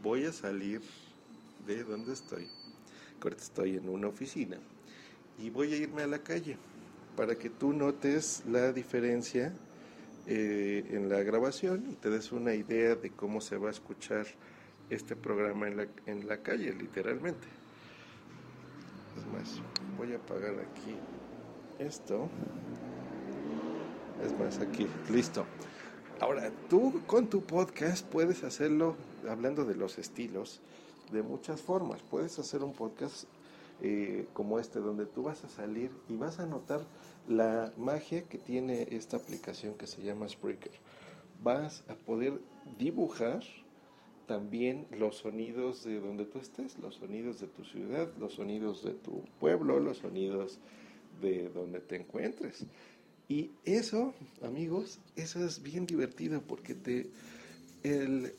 voy 0.01 0.25
a 0.25 0.31
salir 0.31 0.81
de 1.65 1.83
donde 1.83 2.13
estoy. 2.13 2.47
Ahorita 3.21 3.41
estoy 3.41 3.77
en 3.77 3.89
una 3.89 4.07
oficina 4.07 4.57
y 5.39 5.49
voy 5.49 5.73
a 5.73 5.77
irme 5.77 6.03
a 6.03 6.07
la 6.07 6.19
calle 6.19 6.57
para 7.15 7.35
que 7.35 7.49
tú 7.49 7.73
notes 7.73 8.43
la 8.47 8.71
diferencia 8.71 9.51
eh, 10.27 10.85
en 10.91 11.09
la 11.09 11.23
grabación 11.23 11.85
y 11.91 11.95
te 11.95 12.09
des 12.09 12.31
una 12.31 12.53
idea 12.53 12.95
de 12.95 13.09
cómo 13.09 13.41
se 13.41 13.57
va 13.57 13.69
a 13.69 13.71
escuchar 13.71 14.27
este 14.89 15.15
programa 15.15 15.67
en 15.67 15.77
la, 15.77 15.87
en 16.05 16.27
la 16.27 16.37
calle, 16.37 16.71
literalmente. 16.73 17.47
Es 19.17 19.25
más, 19.33 19.61
voy 19.97 20.13
a 20.13 20.17
apagar 20.17 20.53
aquí 20.59 20.95
esto. 21.79 22.29
Es 24.23 24.37
más, 24.37 24.59
aquí, 24.59 24.87
listo. 25.09 25.45
Ahora, 26.21 26.49
tú 26.69 27.01
con 27.07 27.29
tu 27.29 27.41
podcast 27.41 28.07
puedes 28.07 28.45
hacerlo, 28.45 28.95
hablando 29.27 29.65
de 29.65 29.75
los 29.75 29.97
estilos, 29.97 30.61
de 31.11 31.21
muchas 31.21 31.61
formas. 31.61 32.01
Puedes 32.03 32.39
hacer 32.39 32.63
un 32.63 32.71
podcast 32.71 33.25
eh, 33.81 34.25
como 34.31 34.57
este, 34.57 34.79
donde 34.79 35.05
tú 35.07 35.23
vas 35.23 35.43
a 35.43 35.49
salir 35.49 35.91
y 36.07 36.15
vas 36.15 36.39
a 36.39 36.45
notar 36.45 36.85
la 37.27 37.73
magia 37.77 38.23
que 38.23 38.37
tiene 38.37 38.87
esta 38.91 39.17
aplicación 39.17 39.73
que 39.73 39.87
se 39.87 40.03
llama 40.03 40.29
Spreaker. 40.29 40.71
Vas 41.43 41.83
a 41.89 41.95
poder 41.95 42.39
dibujar 42.77 43.43
también 44.25 44.87
los 44.91 45.17
sonidos 45.17 45.83
de 45.83 45.99
donde 45.99 46.25
tú 46.25 46.39
estés, 46.39 46.79
los 46.79 46.95
sonidos 46.95 47.41
de 47.41 47.47
tu 47.47 47.65
ciudad, 47.65 48.09
los 48.17 48.35
sonidos 48.35 48.85
de 48.85 48.93
tu 48.93 49.21
pueblo, 49.41 49.81
los 49.81 49.97
sonidos 49.97 50.59
de 51.21 51.49
donde 51.49 51.81
te 51.81 51.97
encuentres. 51.97 52.65
Y 53.27 53.51
eso, 53.63 54.13
amigos, 54.43 54.99
eso 55.15 55.43
es 55.43 55.63
bien 55.63 55.85
divertido 55.87 56.41
porque 56.41 56.75
te, 56.75 57.09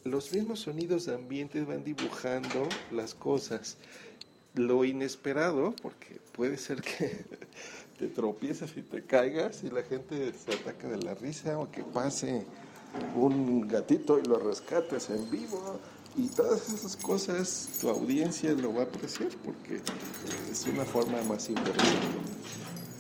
los 0.05 0.33
mismos 0.33 0.61
sonidos 0.61 1.07
de 1.07 1.15
ambiente 1.15 1.63
van 1.65 1.85
dibujando 1.85 2.69
las 2.93 3.15
cosas 3.15 3.79
lo 4.55 4.85
inesperado, 4.85 5.75
porque 5.83 6.19
puede 6.33 6.57
ser 6.57 6.81
que 6.81 7.25
te 7.99 8.09
tropieces 8.09 8.77
y 8.77 8.83
te 8.83 9.03
caigas 9.03 9.63
y 9.65 9.71
la 9.71 9.83
gente 9.83 10.33
se 10.33 10.55
ataque 10.55 10.87
de 10.87 10.99
la 10.99 11.15
risa 11.15 11.59
o 11.59 11.71
que 11.71 11.83
pase 11.83 12.45
un 13.15 13.69
gatito 13.69 14.19
y 14.19 14.23
lo 14.23 14.39
rescates 14.39 15.11
en 15.11 15.31
vivo 15.31 15.79
Y 16.17 16.29
todas 16.29 16.73
esas 16.73 16.97
cosas 16.97 17.69
tu 17.81 17.91
audiencia 17.91 18.53
lo 18.53 18.73
va 18.73 18.83
a 18.83 18.85
apreciar 18.85 19.29
porque 19.45 19.83
es 20.51 20.67
una 20.67 20.85
forma 20.85 21.21
más 21.25 21.49
interesante. 21.51 22.19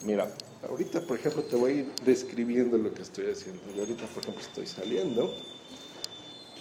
Mira, 0.04 0.30
ahorita 0.68 1.00
por 1.02 1.18
ejemplo 1.18 1.42
te 1.42 1.56
voy 1.56 1.70
a 1.70 1.75
ir 1.75 1.92
describiendo 2.04 2.78
lo 2.78 2.92
que 2.92 3.02
estoy 3.02 3.30
haciendo. 3.30 3.62
Yo 3.75 3.82
ahorita 3.82 4.06
por 4.06 4.23
ejemplo 4.23 4.42
estoy 4.42 4.66
saliendo. 4.66 5.35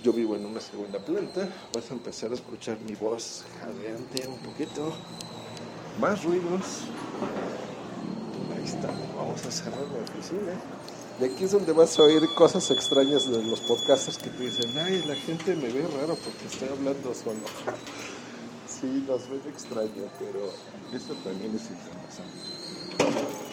Yo 0.03 0.13
vivo 0.13 0.35
en 0.35 0.45
una 0.45 0.59
segunda 0.59 0.99
planta. 0.99 1.49
Vas 1.73 1.89
a 1.89 1.93
empezar 1.93 2.31
a 2.31 2.35
escuchar 2.35 2.77
mi 2.81 2.95
voz 2.95 3.43
jadeante 3.59 4.27
un 4.27 4.37
poquito. 4.39 4.93
Más 5.99 6.23
ruidos. 6.23 6.81
Ahí 8.55 8.65
está. 8.65 8.89
Vamos 9.15 9.45
a 9.45 9.51
cerrar 9.51 9.79
la 9.79 10.03
oficina. 10.03 10.53
Y 11.19 11.23
aquí 11.23 11.45
es 11.45 11.51
donde 11.51 11.71
vas 11.71 11.97
a 11.97 12.03
oír 12.03 12.21
cosas 12.35 12.69
extrañas 12.71 13.29
de 13.31 13.41
los 13.41 13.61
podcasts 13.61 14.17
que 14.17 14.29
te 14.29 14.43
dicen, 14.43 14.77
ay, 14.77 15.01
la 15.07 15.15
gente 15.15 15.55
me 15.55 15.69
ve 15.69 15.87
raro 15.97 16.15
porque 16.15 16.45
estoy 16.45 16.67
hablando 16.69 17.13
solo. 17.13 17.39
Sí, 18.67 19.05
nos 19.07 19.29
ven 19.29 19.41
extraño, 19.47 20.09
pero 20.19 20.51
eso 20.93 21.13
también 21.23 21.55
es 21.55 21.61
información. 21.71 23.44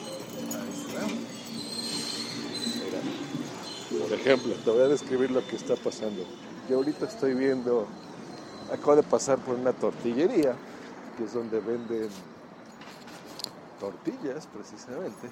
Por 3.99 4.13
ejemplo, 4.13 4.55
te 4.65 4.71
voy 4.71 4.83
a 4.83 4.89
describir 4.89 5.31
lo 5.31 5.47
que 5.47 5.57
está 5.57 5.77
pasando. 5.77 6.25
Yo 6.69 6.77
ahorita 6.77 7.07
estoy 7.07 7.35
viendo, 7.35 7.87
acabo 8.73 8.97
de 8.97 9.03
pasar 9.03 9.39
por 9.39 9.57
una 9.57 9.73
tortillería, 9.73 10.55
que 11.17 11.25
es 11.25 11.35
donde 11.35 11.61
venden 11.61 12.09
tortillas 13.81 14.47
precisamente 14.47 15.29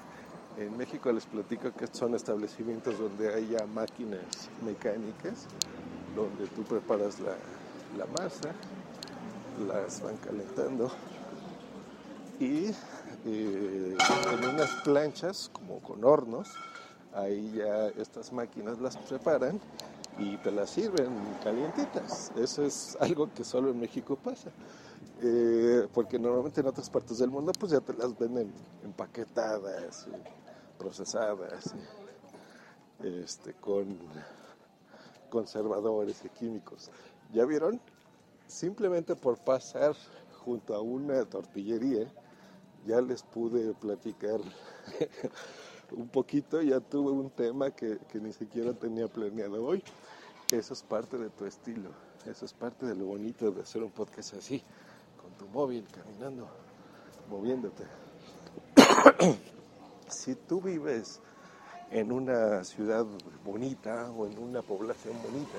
en 0.57 0.77
México 0.77 1.11
les 1.11 1.25
platico 1.25 1.71
que 1.71 1.87
son 1.87 2.15
establecimientos 2.15 2.99
donde 2.99 3.33
hay 3.33 3.47
ya 3.49 3.65
máquinas 3.67 4.49
mecánicas, 4.65 5.45
donde 6.15 6.45
tú 6.47 6.63
preparas 6.63 7.19
la, 7.19 7.35
la 7.97 8.05
masa, 8.07 8.53
las 9.67 10.01
van 10.01 10.17
calentando 10.17 10.91
y 12.39 12.71
eh, 13.25 13.95
en 14.33 14.49
unas 14.49 14.71
planchas 14.83 15.49
como 15.53 15.79
con 15.79 16.03
hornos, 16.03 16.49
ahí 17.13 17.53
ya 17.55 17.87
estas 17.89 18.31
máquinas 18.31 18.79
las 18.79 18.97
preparan 18.97 19.59
y 20.17 20.37
te 20.37 20.51
las 20.51 20.69
sirven 20.69 21.09
calientitas. 21.43 22.31
Eso 22.35 22.63
es 22.63 22.97
algo 22.99 23.29
que 23.33 23.43
solo 23.43 23.71
en 23.71 23.79
México 23.79 24.17
pasa. 24.21 24.51
Eh, 25.23 25.87
porque 25.93 26.17
normalmente 26.17 26.61
en 26.61 26.67
otras 26.67 26.89
partes 26.89 27.19
del 27.19 27.29
mundo 27.29 27.51
pues 27.59 27.71
ya 27.71 27.79
te 27.79 27.93
las 27.93 28.17
venden 28.17 28.51
empaquetadas, 28.83 30.07
procesadas, 30.79 31.75
este, 33.03 33.53
con 33.53 33.97
conservadores 35.29 36.23
y 36.25 36.29
químicos. 36.29 36.89
¿Ya 37.33 37.45
vieron? 37.45 37.79
Simplemente 38.47 39.15
por 39.15 39.37
pasar 39.37 39.95
junto 40.43 40.75
a 40.75 40.81
una 40.81 41.23
tortillería, 41.25 42.07
ya 42.85 43.01
les 43.01 43.23
pude 43.23 43.73
platicar 43.73 44.39
un 45.91 46.07
poquito, 46.07 46.61
ya 46.61 46.79
tuve 46.79 47.11
un 47.11 47.29
tema 47.29 47.71
que, 47.71 47.97
que 48.11 48.19
ni 48.19 48.33
siquiera 48.33 48.73
tenía 48.73 49.07
planeado 49.07 49.63
hoy. 49.63 49.83
Eso 50.51 50.73
es 50.73 50.83
parte 50.83 51.17
de 51.17 51.29
tu 51.29 51.45
estilo, 51.45 51.91
eso 52.29 52.45
es 52.45 52.53
parte 52.53 52.85
de 52.85 52.95
lo 52.95 53.05
bonito 53.05 53.51
de 53.51 53.61
hacer 53.61 53.83
un 53.83 53.91
podcast 53.91 54.33
así 54.33 54.63
tu 55.41 55.47
móvil, 55.47 55.85
caminando, 55.91 56.47
moviéndote. 57.29 57.83
si 60.07 60.35
tú 60.35 60.61
vives 60.61 61.19
en 61.89 62.11
una 62.11 62.63
ciudad 62.63 63.05
bonita 63.43 64.11
o 64.11 64.27
en 64.27 64.37
una 64.37 64.61
población 64.61 65.15
bonita, 65.23 65.57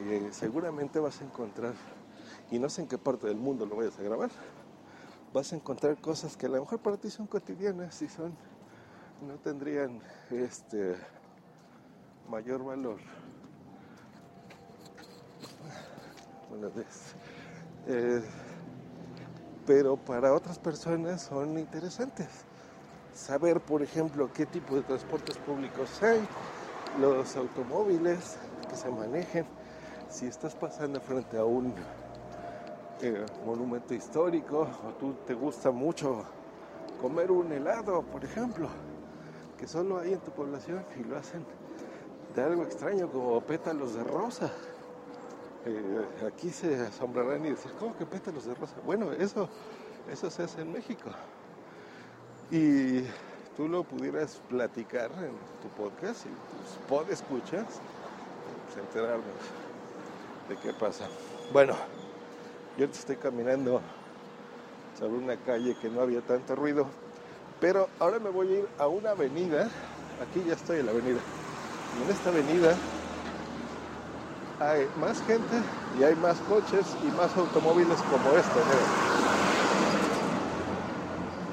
eh, 0.00 0.30
seguramente 0.32 0.98
vas 0.98 1.20
a 1.20 1.24
encontrar, 1.24 1.74
y 2.50 2.58
no 2.58 2.70
sé 2.70 2.82
en 2.82 2.88
qué 2.88 2.96
parte 2.96 3.26
del 3.26 3.36
mundo 3.36 3.66
lo 3.66 3.76
vayas 3.76 3.98
a 3.98 4.02
grabar, 4.02 4.30
vas 5.34 5.52
a 5.52 5.56
encontrar 5.56 6.00
cosas 6.00 6.36
que 6.36 6.46
a 6.46 6.48
lo 6.48 6.60
mejor 6.60 6.78
para 6.78 6.96
ti 6.96 7.10
son 7.10 7.26
cotidianas 7.26 8.00
y 8.02 8.08
son, 8.08 8.36
no 9.26 9.34
tendrían 9.38 10.00
este 10.30 10.94
mayor 12.30 12.64
valor. 12.64 12.98
Buenas 16.48 16.72
veces. 16.72 17.14
Eh, 17.88 18.22
pero 19.66 19.96
para 19.96 20.32
otras 20.32 20.56
personas 20.56 21.22
son 21.22 21.58
interesantes. 21.58 22.28
Saber, 23.12 23.60
por 23.60 23.82
ejemplo, 23.82 24.32
qué 24.32 24.46
tipo 24.46 24.76
de 24.76 24.82
transportes 24.82 25.36
públicos 25.38 26.00
hay, 26.00 26.24
los 27.00 27.34
automóviles 27.34 28.36
que 28.70 28.76
se 28.76 28.88
manejen, 28.88 29.46
si 30.08 30.26
estás 30.26 30.54
pasando 30.54 31.00
frente 31.00 31.36
a 31.36 31.44
un 31.44 31.74
eh, 33.00 33.26
monumento 33.44 33.94
histórico 33.94 34.68
o 34.86 34.92
tú 34.98 35.14
te 35.26 35.34
gusta 35.34 35.70
mucho 35.70 36.24
comer 37.00 37.30
un 37.30 37.52
helado, 37.52 38.02
por 38.02 38.24
ejemplo, 38.24 38.68
que 39.58 39.66
solo 39.66 39.98
hay 39.98 40.12
en 40.14 40.20
tu 40.20 40.30
población 40.30 40.84
y 40.98 41.04
lo 41.04 41.16
hacen 41.16 41.44
de 42.34 42.42
algo 42.42 42.62
extraño 42.62 43.08
como 43.10 43.40
pétalos 43.40 43.94
de 43.94 44.04
rosa. 44.04 44.50
Eh, 45.66 46.26
aquí 46.26 46.50
se 46.50 46.80
asombrarán 46.80 47.44
y 47.46 47.50
decir, 47.50 47.72
¿cómo 47.78 47.96
que 47.96 48.06
pétalos 48.06 48.44
de 48.44 48.54
rosa? 48.54 48.74
Bueno, 48.84 49.12
eso, 49.12 49.48
eso 50.10 50.30
se 50.30 50.42
hace 50.42 50.62
en 50.62 50.72
México. 50.72 51.10
Y 52.50 53.02
tú 53.56 53.68
lo 53.68 53.82
pudieras 53.84 54.40
platicar 54.48 55.10
en 55.12 55.32
tu 55.62 55.68
podcast 55.76 56.26
y 56.26 56.28
tus 56.28 56.76
pod 56.88 57.10
escuchas, 57.10 57.64
pues 58.66 58.86
enterarnos 58.86 59.24
de 60.48 60.56
qué 60.56 60.72
pasa. 60.72 61.06
Bueno, 61.52 61.74
yo 62.76 62.88
te 62.88 62.98
estoy 62.98 63.16
caminando 63.16 63.80
sobre 64.98 65.18
una 65.18 65.36
calle 65.36 65.76
que 65.80 65.88
no 65.88 66.00
había 66.00 66.20
tanto 66.22 66.56
ruido, 66.56 66.86
pero 67.60 67.88
ahora 68.00 68.18
me 68.18 68.30
voy 68.30 68.48
a 68.48 68.58
ir 68.58 68.68
a 68.78 68.88
una 68.88 69.10
avenida, 69.10 69.68
aquí 70.20 70.42
ya 70.46 70.54
estoy 70.54 70.80
en 70.80 70.86
la 70.86 70.92
avenida, 70.92 71.20
y 71.98 72.02
en 72.02 72.10
esta 72.10 72.30
avenida 72.30 72.76
hay 74.60 74.88
más 74.96 75.22
gente 75.22 75.60
y 75.98 76.02
hay 76.02 76.16
más 76.16 76.38
coches 76.40 76.96
y 77.02 77.10
más 77.12 77.36
automóviles 77.36 78.00
como 78.02 78.30
este. 78.36 78.60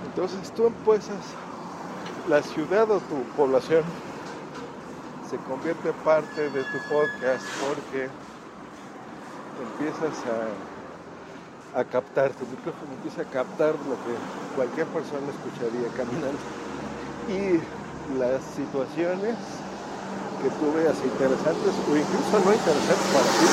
Entonces 0.05 0.51
tú 0.51 0.67
empiezas, 0.67 1.33
la 2.27 2.41
ciudad 2.41 2.89
o 2.91 2.99
tu 2.99 3.23
población 3.35 3.83
se 5.29 5.37
convierte 5.37 5.93
parte 5.93 6.49
de 6.49 6.63
tu 6.63 6.77
podcast 6.89 7.45
porque 7.59 8.09
empiezas 9.61 10.25
a, 10.25 10.70
a 11.73 11.83
captar, 11.83 12.31
tu 12.33 12.45
micrófono 12.47 12.91
empieza 12.97 13.21
a 13.21 13.25
captar 13.25 13.75
lo 13.87 13.95
que 14.03 14.13
cualquier 14.55 14.87
persona 14.87 15.27
escucharía 15.31 15.87
caminando. 15.95 16.39
Y 17.31 17.63
las 18.19 18.43
situaciones 18.43 19.35
que 20.43 20.49
tú 20.59 20.73
veas 20.75 20.97
interesantes 20.99 21.73
o 21.87 21.95
incluso 21.95 22.35
no 22.43 22.51
interesantes 22.51 23.07
para 23.13 23.29
ti, 23.39 23.47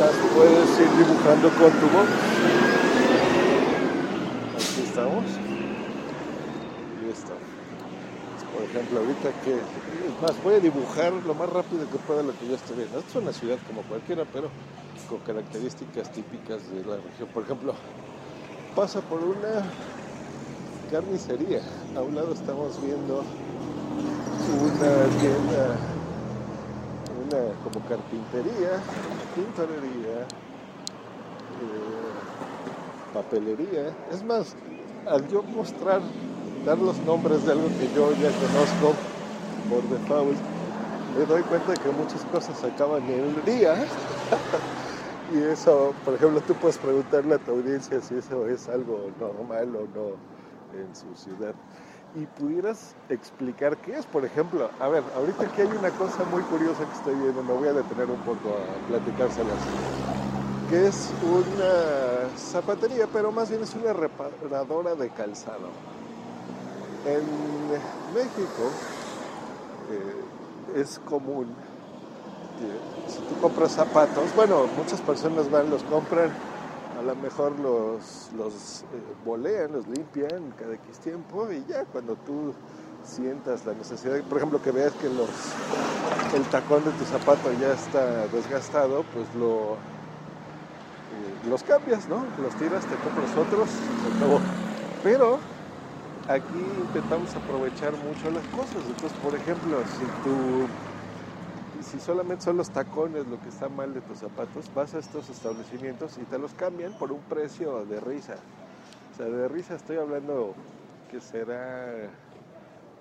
las 0.00 0.14
puedes 0.34 0.68
ir 0.80 0.90
dibujando 1.00 1.48
con 1.48 1.70
tu 1.80 1.86
voz. 1.88 2.08
Aquí 4.56 4.80
estamos. 4.84 5.24
Y 7.00 7.10
esto. 7.10 7.32
Por 8.52 8.62
ejemplo, 8.64 9.00
ahorita 9.00 9.32
que, 9.44 9.54
es 9.54 10.16
más, 10.20 10.42
voy 10.42 10.54
a 10.56 10.60
dibujar 10.60 11.12
lo 11.26 11.34
más 11.34 11.48
rápido 11.48 11.88
que 11.88 11.98
pueda 11.98 12.22
lo 12.22 12.36
que 12.38 12.48
yo 12.48 12.56
estoy 12.56 12.76
viendo. 12.76 12.98
Esto 12.98 13.18
es 13.18 13.24
una 13.24 13.32
ciudad 13.32 13.58
como 13.66 13.82
cualquiera, 13.82 14.24
pero 14.30 14.50
características 15.20 16.10
típicas 16.10 16.68
de 16.70 16.84
la 16.84 16.96
región. 17.00 17.28
Por 17.28 17.42
ejemplo, 17.44 17.74
pasa 18.74 19.00
por 19.02 19.20
una 19.20 19.72
carnicería. 20.90 21.62
A 21.94 22.02
un 22.02 22.14
lado 22.14 22.32
estamos 22.32 22.80
viendo 22.80 23.24
una 27.16 27.54
como 27.62 27.84
carpintería, 27.84 28.82
pintorería, 29.34 30.26
eh, 31.60 32.14
papelería. 33.12 33.96
Es 34.10 34.22
más, 34.24 34.56
al 35.06 35.28
yo 35.28 35.42
mostrar, 35.42 36.02
dar 36.64 36.78
los 36.78 37.00
nombres 37.02 37.44
de 37.44 37.52
algo 37.52 37.70
que 37.76 37.88
yo 37.90 38.12
ya 38.14 38.32
conozco 38.32 38.96
por 39.68 39.88
default, 39.88 40.38
me 41.14 41.24
doy 41.24 41.42
cuenta 41.44 41.72
de 41.72 41.78
que 41.78 41.90
muchas 41.90 42.24
cosas 42.24 42.62
acaban 42.64 43.08
en 43.08 43.36
el 43.38 43.44
día. 43.44 43.86
y 45.32 45.42
eso, 45.42 45.94
por 46.04 46.14
ejemplo, 46.14 46.40
tú 46.42 46.54
puedes 46.54 46.78
preguntarle 46.78 47.34
a 47.34 47.38
tu 47.38 47.52
audiencia 47.52 48.00
si 48.00 48.16
eso 48.16 48.46
es 48.46 48.68
algo 48.68 49.10
normal 49.18 49.74
o 49.76 49.86
no 49.94 50.78
en 50.78 50.94
su 50.94 51.14
ciudad 51.14 51.54
y 52.14 52.26
pudieras 52.26 52.94
explicar 53.08 53.76
qué 53.78 53.96
es, 53.96 54.06
por 54.06 54.24
ejemplo, 54.24 54.70
a 54.78 54.88
ver, 54.88 55.02
ahorita 55.16 55.44
aquí 55.44 55.62
hay 55.62 55.68
una 55.68 55.90
cosa 55.90 56.24
muy 56.24 56.42
curiosa 56.42 56.84
que 56.84 56.92
estoy 56.92 57.14
viendo, 57.14 57.42
me 57.42 57.54
voy 57.54 57.68
a 57.68 57.72
detener 57.72 58.10
un 58.10 58.20
poco 58.20 58.54
a 58.54 58.88
platicárselas, 58.88 59.56
que 60.68 60.86
es 60.86 61.10
una 61.22 62.36
zapatería, 62.36 63.06
pero 63.10 63.32
más 63.32 63.48
bien 63.48 63.62
es 63.62 63.74
una 63.74 63.92
reparadora 63.92 64.94
de 64.94 65.08
calzado. 65.10 65.68
En 67.06 67.24
México 68.14 68.70
eh, 69.90 70.80
es 70.80 70.98
común 70.98 71.48
si 73.06 73.20
tú 73.28 73.40
compras 73.40 73.72
zapatos, 73.72 74.34
bueno, 74.34 74.66
muchas 74.76 75.00
personas 75.00 75.50
van, 75.50 75.70
los 75.70 75.82
compran, 75.84 76.30
a 76.98 77.02
lo 77.02 77.14
mejor 77.16 77.52
los, 77.58 78.30
los 78.36 78.82
eh, 78.82 79.02
bolean, 79.24 79.72
los 79.72 79.86
limpian 79.88 80.52
cada 80.58 80.74
X 80.74 80.98
tiempo 80.98 81.50
y 81.50 81.64
ya 81.68 81.84
cuando 81.84 82.14
tú 82.16 82.52
sientas 83.04 83.64
la 83.66 83.74
necesidad, 83.74 84.20
por 84.22 84.38
ejemplo, 84.38 84.62
que 84.62 84.70
veas 84.70 84.92
que 84.94 85.08
los, 85.08 85.28
el 86.34 86.42
tacón 86.50 86.84
de 86.84 86.92
tu 86.92 87.04
zapato 87.04 87.50
ya 87.60 87.72
está 87.72 88.26
desgastado, 88.28 89.04
pues 89.14 89.26
lo, 89.34 89.74
eh, 91.12 91.48
los 91.48 91.62
cambias, 91.62 92.08
¿no? 92.08 92.24
Los 92.42 92.54
tiras, 92.56 92.84
te 92.86 92.96
compras 92.96 93.36
otros, 93.36 93.68
se 93.68 94.16
acabó. 94.16 94.40
Pero 95.02 95.38
aquí 96.28 96.58
intentamos 96.58 97.34
aprovechar 97.34 97.92
mucho 97.92 98.30
las 98.30 98.44
cosas. 98.54 98.82
Entonces, 98.86 99.18
por 99.22 99.34
ejemplo, 99.34 99.78
si 99.98 100.04
tú 100.22 100.66
si 101.82 102.00
solamente 102.00 102.44
son 102.44 102.56
los 102.56 102.70
tacones 102.70 103.26
lo 103.26 103.40
que 103.40 103.48
está 103.48 103.68
mal 103.68 103.94
de 103.94 104.00
tus 104.00 104.18
zapatos, 104.18 104.70
vas 104.74 104.94
a 104.94 104.98
estos 104.98 105.28
establecimientos 105.30 106.18
y 106.18 106.24
te 106.24 106.38
los 106.38 106.52
cambian 106.54 106.92
por 106.98 107.12
un 107.12 107.20
precio 107.20 107.84
de 107.86 108.00
risa. 108.00 108.36
O 109.12 109.16
sea, 109.16 109.26
de 109.26 109.48
risa 109.48 109.74
estoy 109.74 109.96
hablando 109.96 110.54
que 111.10 111.20
será 111.20 112.08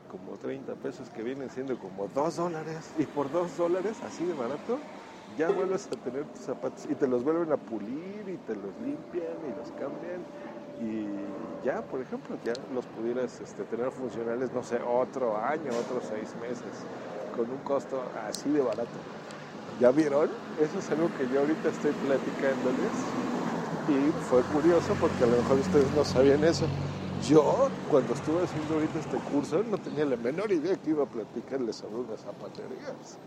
como 0.10 0.38
30 0.38 0.76
pesos 0.76 1.10
que 1.10 1.24
vienen 1.24 1.50
siendo 1.50 1.78
como 1.78 2.08
2 2.14 2.36
dólares. 2.36 2.92
Y 2.98 3.06
por 3.06 3.32
2 3.32 3.58
dólares, 3.58 3.98
así 4.06 4.26
de 4.26 4.34
barato, 4.34 4.78
ya 5.38 5.50
vuelves 5.50 5.88
a 5.88 5.96
tener 5.96 6.26
tus 6.26 6.42
zapatos 6.42 6.86
y 6.90 6.96
te 6.96 7.08
los 7.08 7.24
vuelven 7.24 7.52
a 7.52 7.58
pulir 7.58 8.28
y 8.28 8.38
te 8.46 8.56
los 8.56 8.76
limpian 8.84 9.38
y 9.48 9.58
los 9.58 9.72
cambian. 9.72 10.22
Y 10.82 11.66
ya, 11.66 11.82
por 11.84 12.02
ejemplo, 12.02 12.36
ya 12.44 12.54
los 12.74 12.86
pudieras 12.88 13.40
este, 13.40 13.64
tener 13.64 13.92
funcionales, 13.92 14.52
no 14.52 14.64
sé, 14.64 14.80
otro 14.82 15.38
año, 15.38 15.70
otros 15.80 16.04
6 16.10 16.36
meses 16.42 16.86
con 17.36 17.50
un 17.50 17.58
costo 17.60 18.04
así 18.28 18.50
de 18.50 18.62
barato. 18.62 19.00
¿Ya 19.80 19.92
vieron? 19.92 20.30
Eso 20.60 20.80
es 20.80 20.90
algo 20.92 21.10
que 21.18 21.28
yo 21.34 21.40
ahorita 21.40 21.70
estoy 21.70 21.92
platicándoles 21.94 22.92
y 23.88 24.12
fue 24.30 24.42
curioso 24.44 24.94
porque 25.00 25.24
a 25.24 25.28
lo 25.28 25.38
mejor 25.38 25.60
ustedes 25.60 25.92
no 25.94 26.04
sabían 26.04 26.44
eso. 26.44 26.66
Yo, 27.28 27.70
cuando 27.90 28.14
estuve 28.14 28.44
haciendo 28.44 28.76
ahorita 28.76 29.00
este 29.00 29.18
curso, 29.18 29.64
no 29.64 29.78
tenía 29.78 30.06
la 30.06 30.18
menor 30.18 30.52
idea 30.52 30.76
que 30.76 30.92
iba 30.92 31.04
a 31.04 31.08
platicarles 31.08 31.78
sobre 31.78 31.96
unas 31.96 32.20
zapaterías. 32.22 33.18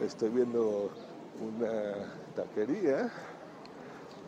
Estoy 0.00 0.30
viendo 0.30 0.90
una 1.40 1.92
taquería 2.34 3.10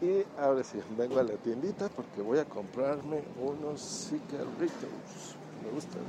y 0.00 0.24
ahora 0.40 0.62
sí, 0.62 0.78
vengo 0.98 1.18
a 1.18 1.22
la 1.22 1.34
tiendita 1.34 1.88
porque 1.88 2.20
voy 2.20 2.38
a 2.38 2.44
comprarme 2.44 3.22
unos 3.40 4.08
cigarritos. 4.08 5.36
Me 5.64 5.70
gustan. 5.70 6.02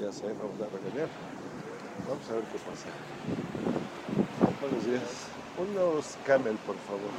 Ya 0.00 0.10
sé, 0.12 0.26
no 0.34 0.48
voy 0.48 0.66
a 0.66 0.70
regañar. 0.70 1.31
Vamos 2.08 2.28
a 2.30 2.34
ver 2.34 2.44
qué 2.44 2.58
pasa. 2.58 2.88
Buenos 4.60 4.84
días. 4.84 5.02
Unos 5.58 6.16
camel, 6.26 6.56
por 6.66 6.76
favor. 6.88 7.12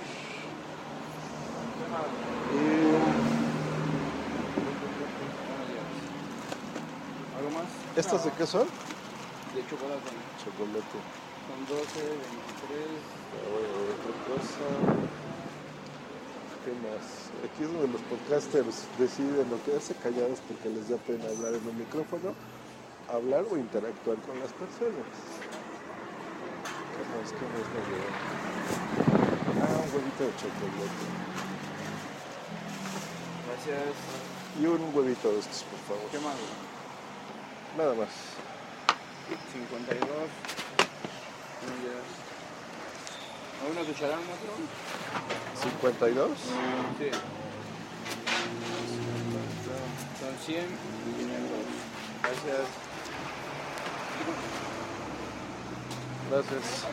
¿Algo 7.38 7.50
más? 7.52 7.70
¿Estos 7.96 8.26
de 8.26 8.32
qué 8.32 8.46
son? 8.48 8.68
De 9.56 9.62
chocolate. 9.70 10.12
Chocolate. 10.44 11.00
Son 11.44 11.60
12, 11.68 11.84
23. 12.00 13.14
Ahora, 13.44 13.70
otra 13.94 14.14
cosa. 14.26 14.66
¿Qué 16.64 16.72
más? 16.80 17.04
Aquí 17.44 17.64
es 17.64 17.70
donde 17.74 17.92
los 17.92 18.02
podcasters 18.08 18.88
deciden 18.98 19.50
no 19.52 19.62
quedarse 19.66 19.94
callados 19.96 20.40
porque 20.48 20.70
les 20.70 20.88
da 20.88 20.98
pena 20.98 21.26
hablar 21.26 21.54
en 21.54 21.68
un 21.68 21.78
micrófono, 21.78 22.34
hablar 23.14 23.46
o 23.50 23.58
interactuar 23.58 24.18
con 24.26 24.40
las 24.40 24.52
personas. 24.54 25.06
¿Qué 26.94 27.04
más? 27.14 27.30
¿Qué 27.30 27.46
más 27.54 27.66
me 27.70 27.80
llegó? 27.86 28.10
Ah, 29.62 29.78
un 29.86 29.90
huevito 29.94 30.24
de 30.24 30.34
chocolate. 30.34 31.06
Gracias. 33.46 33.96
Y 34.60 34.66
un 34.66 34.96
huevito 34.96 35.32
de 35.32 35.40
estos, 35.40 35.64
por 35.64 35.80
favor. 35.82 36.10
¿Qué 36.12 36.20
más? 36.20 36.36
Nada 37.78 37.94
más. 37.94 38.10
52. 39.54 40.10
Millas. 41.64 42.10
¿Hay 43.62 43.72
una 43.72 43.82
cucharada 43.82 44.18
otro? 44.18 44.54
52. 45.62 46.32
Sí. 46.98 47.10
Son 50.20 50.34
100 50.46 50.66
y 50.66 51.14
500. 51.20 51.84
Gracias. 52.24 52.93
Gracias. 56.30 56.86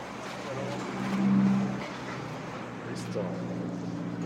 Listo. 2.90 3.20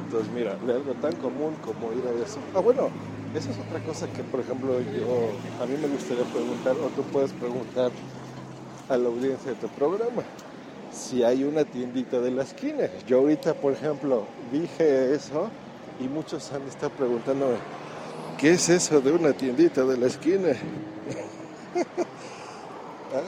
Entonces, 0.05 0.33
mira, 0.33 0.57
de 0.57 0.73
algo 0.75 0.95
tan 0.95 1.15
común 1.17 1.55
como 1.63 1.93
ir 1.93 2.05
a 2.07 2.25
eso. 2.25 2.39
Ah, 2.55 2.61
bueno, 2.61 2.91
esa 3.35 3.51
es 3.51 3.59
otra 3.59 3.81
cosa 3.81 4.07
que, 4.09 4.23
por 4.23 4.41
ejemplo, 4.41 4.81
yo, 4.81 5.31
a 5.63 5.67
mí 5.67 5.77
me 5.81 5.89
gustaría 5.89 6.25
preguntar, 6.25 6.77
o 6.77 6.89
tú 6.91 7.03
puedes 7.05 7.33
preguntar 7.33 7.91
a 8.89 8.97
la 8.97 9.09
audiencia 9.09 9.53
de 9.53 9.57
tu 9.57 9.69
programa, 9.69 10.23
si 10.93 11.23
hay 11.23 11.45
una 11.45 11.65
tiendita 11.65 12.21
de 12.21 12.31
la 12.31 12.43
esquina. 12.43 12.89
Yo 13.07 13.19
ahorita, 13.21 13.55
por 13.55 13.73
ejemplo, 13.73 14.27
dije 14.53 15.15
eso 15.15 15.49
y 16.01 16.05
muchos 16.05 16.53
han 16.53 16.63
estado 16.63 16.91
preguntándome, 16.91 17.57
¿qué 18.39 18.53
es 18.53 18.69
eso 18.69 19.01
de 19.01 19.13
una 19.13 19.33
tiendita 19.33 19.85
de 19.85 19.97
la 19.97 20.07
esquina? 20.07 20.49
Ah, 23.15 23.21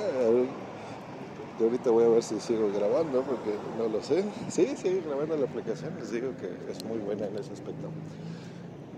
ahorita 1.61 1.91
voy 1.91 2.05
a 2.05 2.09
ver 2.09 2.23
si 2.23 2.41
sigo 2.41 2.73
grabando 2.73 3.23
porque 3.23 3.55
no 3.79 3.89
lo 3.89 4.03
sé. 4.03 4.25
Sí, 4.49 4.75
sigue 4.77 5.01
grabando 5.07 5.37
la 5.37 5.47
aplicación. 5.47 5.93
Les 6.01 6.11
digo 6.11 6.33
que 6.41 6.73
es 6.73 6.85
muy 6.85 6.99
buena 6.99 7.27
en 7.27 7.35
ese 7.37 7.53
aspecto. 7.53 7.89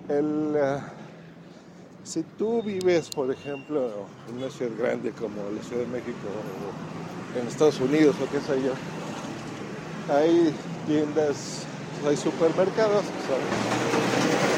El, 0.08 0.56
ah, 0.56 0.80
si 2.04 2.22
tú 2.22 2.62
vives, 2.62 3.10
por 3.10 3.30
ejemplo, 3.30 4.06
en 4.30 4.36
una 4.38 4.48
ciudad 4.48 4.72
grande 4.78 5.12
como 5.12 5.42
la 5.54 5.62
Ciudad 5.62 5.82
de 5.82 5.88
México 5.88 6.16
o 7.34 7.38
en 7.38 7.46
Estados 7.46 7.80
Unidos 7.80 8.16
o 8.22 8.30
qué 8.30 8.40
sé 8.40 8.62
yo, 8.62 8.72
hay 10.10 10.54
tiendas, 10.86 11.66
hay 12.06 12.16
supermercados 12.16 13.04
hay, 13.04 14.57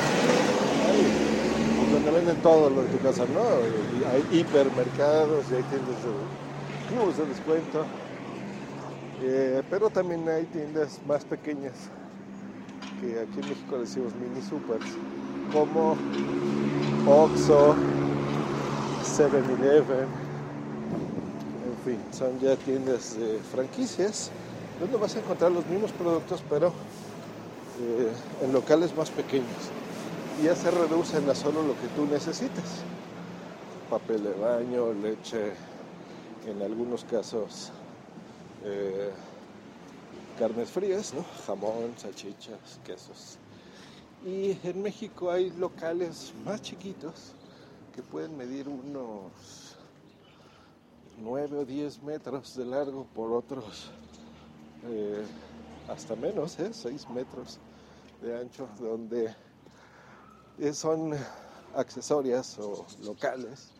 donde 2.05 2.19
venden 2.19 2.43
todo 2.43 2.71
lo 2.71 2.83
de 2.83 2.89
tu 2.89 2.99
casa, 3.03 3.27
¿no? 3.27 3.41
Hay 4.11 4.39
hipermercados 4.39 5.45
y 5.51 5.57
hay 5.57 5.63
tiendas 5.65 6.03
de 6.03 6.11
clubes 6.89 7.17
de 7.19 7.27
descuento. 7.27 7.85
Eh, 9.23 9.63
pero 9.69 9.91
también 9.91 10.27
hay 10.29 10.45
tiendas 10.47 10.99
más 11.07 11.25
pequeñas 11.25 11.75
que 13.01 13.21
aquí 13.21 13.41
en 13.41 13.49
México 13.51 13.79
decimos 13.79 14.15
mini 14.15 14.41
supers, 14.41 14.97
como 15.53 15.97
Oxxo, 17.07 17.75
7-Eleven, 19.03 20.09
en 21.67 21.77
fin, 21.85 21.99
son 22.13 22.39
ya 22.41 22.57
tiendas 22.57 23.19
de 23.19 23.39
franquicias 23.41 24.31
donde 24.81 24.97
vas 24.97 25.17
a 25.17 25.19
encontrar 25.19 25.53
los 25.53 25.67
mismos 25.67 25.93
productos, 25.93 26.43
pero 26.49 26.69
eh, 26.69 28.13
en 28.43 28.53
locales 28.53 28.95
más 28.97 29.11
pequeños. 29.11 29.80
Ya 30.39 30.57
se 30.57 30.71
reducen 30.71 31.29
a 31.29 31.35
solo 31.35 31.63
lo 31.63 31.75
que 31.75 31.89
tú 31.95 32.07
necesitas. 32.07 32.83
Papel 33.91 34.23
de 34.25 34.33
baño, 34.33 34.95
leche, 34.95 35.53
en 36.47 36.63
algunos 36.63 37.05
casos 37.05 37.71
eh, 38.65 39.11
carnes 40.39 40.71
frías, 40.71 41.13
¿no? 41.13 41.25
jamón, 41.47 41.93
salchichas, 41.99 42.81
quesos. 42.85 43.37
Y 44.25 44.57
en 44.67 44.83
México 44.83 45.31
hay 45.31 45.51
locales 45.51 46.33
más 46.45 46.63
chiquitos 46.63 47.33
que 47.95 48.01
pueden 48.03 48.37
medir 48.37 48.67
unos 48.67 49.77
9 51.23 51.59
o 51.59 51.65
10 51.67 52.03
metros 52.03 52.57
de 52.57 52.65
largo 52.65 53.05
por 53.15 53.33
otros 53.33 53.91
eh, 54.89 55.23
hasta 55.89 56.17
menos, 56.17 56.59
¿eh? 56.59 56.71
6 56.73 57.11
metros 57.11 57.59
de 58.23 58.39
ancho, 58.39 58.67
donde 58.79 59.35
son 60.73 61.15
accesorias 61.75 62.59
o 62.59 62.87
locales 63.03 63.73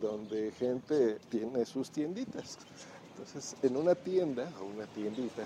donde 0.00 0.52
gente 0.52 1.18
tiene 1.28 1.64
sus 1.64 1.90
tienditas. 1.90 2.58
Entonces, 3.10 3.56
en 3.62 3.76
una 3.76 3.94
tienda 3.94 4.48
o 4.60 4.64
una 4.64 4.86
tiendita, 4.86 5.42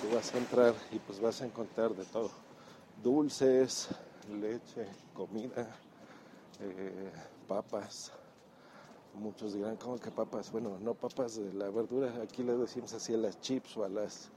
tú 0.00 0.14
vas 0.14 0.32
a 0.34 0.38
entrar 0.38 0.74
y 0.92 0.98
pues 0.98 1.20
vas 1.20 1.40
a 1.42 1.46
encontrar 1.46 1.94
de 1.94 2.04
todo. 2.04 2.30
Dulces, 3.02 3.88
leche, 4.40 4.86
comida, 5.12 5.68
eh, 6.60 7.10
papas. 7.48 8.12
Muchos 9.14 9.54
dirán, 9.54 9.76
¿cómo 9.76 9.98
que 9.98 10.10
papas? 10.10 10.52
Bueno, 10.52 10.78
no 10.80 10.94
papas 10.94 11.36
de 11.36 11.52
la 11.52 11.70
verdura, 11.70 12.12
aquí 12.22 12.44
le 12.44 12.56
decimos 12.56 12.92
así 12.92 13.14
a 13.14 13.16
las 13.16 13.40
chips 13.40 13.76
o 13.76 13.84
a 13.84 13.88
las... 13.88 14.30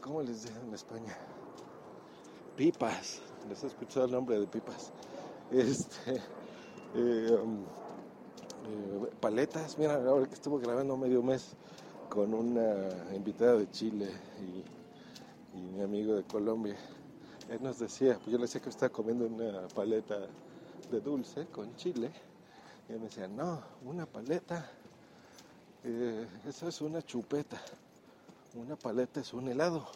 ¿Cómo 0.00 0.22
les 0.22 0.44
dicen 0.44 0.62
en 0.66 0.74
España? 0.74 1.16
Pipas. 2.56 3.20
¿Les 3.48 3.62
he 3.64 3.66
escuchado 3.66 4.06
el 4.06 4.12
nombre 4.12 4.38
de 4.38 4.46
pipas? 4.46 4.92
Este... 5.50 6.14
eh, 6.94 7.38
um, 7.42 7.64
eh, 8.64 9.10
paletas, 9.20 9.76
mira, 9.78 9.94
ahora 9.94 10.26
que 10.26 10.34
estuve 10.34 10.62
grabando 10.62 10.96
medio 10.96 11.22
mes 11.22 11.56
con 12.08 12.32
una 12.32 12.88
invitada 13.14 13.56
de 13.56 13.68
Chile 13.70 14.08
y, 14.40 14.62
mi 15.74 15.82
amigo 15.82 16.14
de 16.14 16.22
Colombia. 16.24 16.76
Él 17.48 17.58
nos 17.62 17.78
decía, 17.78 18.14
pues 18.14 18.28
yo 18.28 18.38
le 18.38 18.42
decía 18.42 18.60
que 18.60 18.70
estaba 18.70 18.90
comiendo 18.90 19.26
una 19.26 19.68
paleta 19.68 20.18
de 20.90 21.00
dulce 21.00 21.46
con 21.46 21.74
chile. 21.76 22.10
Y 22.88 22.92
él 22.92 23.00
me 23.00 23.06
decía, 23.06 23.28
no, 23.28 23.60
una 23.84 24.06
paleta, 24.06 24.70
eh, 25.84 26.26
eso 26.46 26.68
es 26.68 26.80
una 26.80 27.02
chupeta. 27.02 27.60
Una 28.54 28.76
paleta 28.76 29.20
es 29.20 29.34
un 29.34 29.48
helado. 29.48 29.86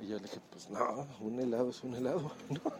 Y 0.00 0.08
yo 0.08 0.16
le 0.16 0.22
dije, 0.22 0.40
pues 0.50 0.68
no, 0.70 1.06
un 1.20 1.40
helado 1.40 1.70
es 1.70 1.82
un 1.84 1.94
helado. 1.94 2.32
¿no? 2.50 2.72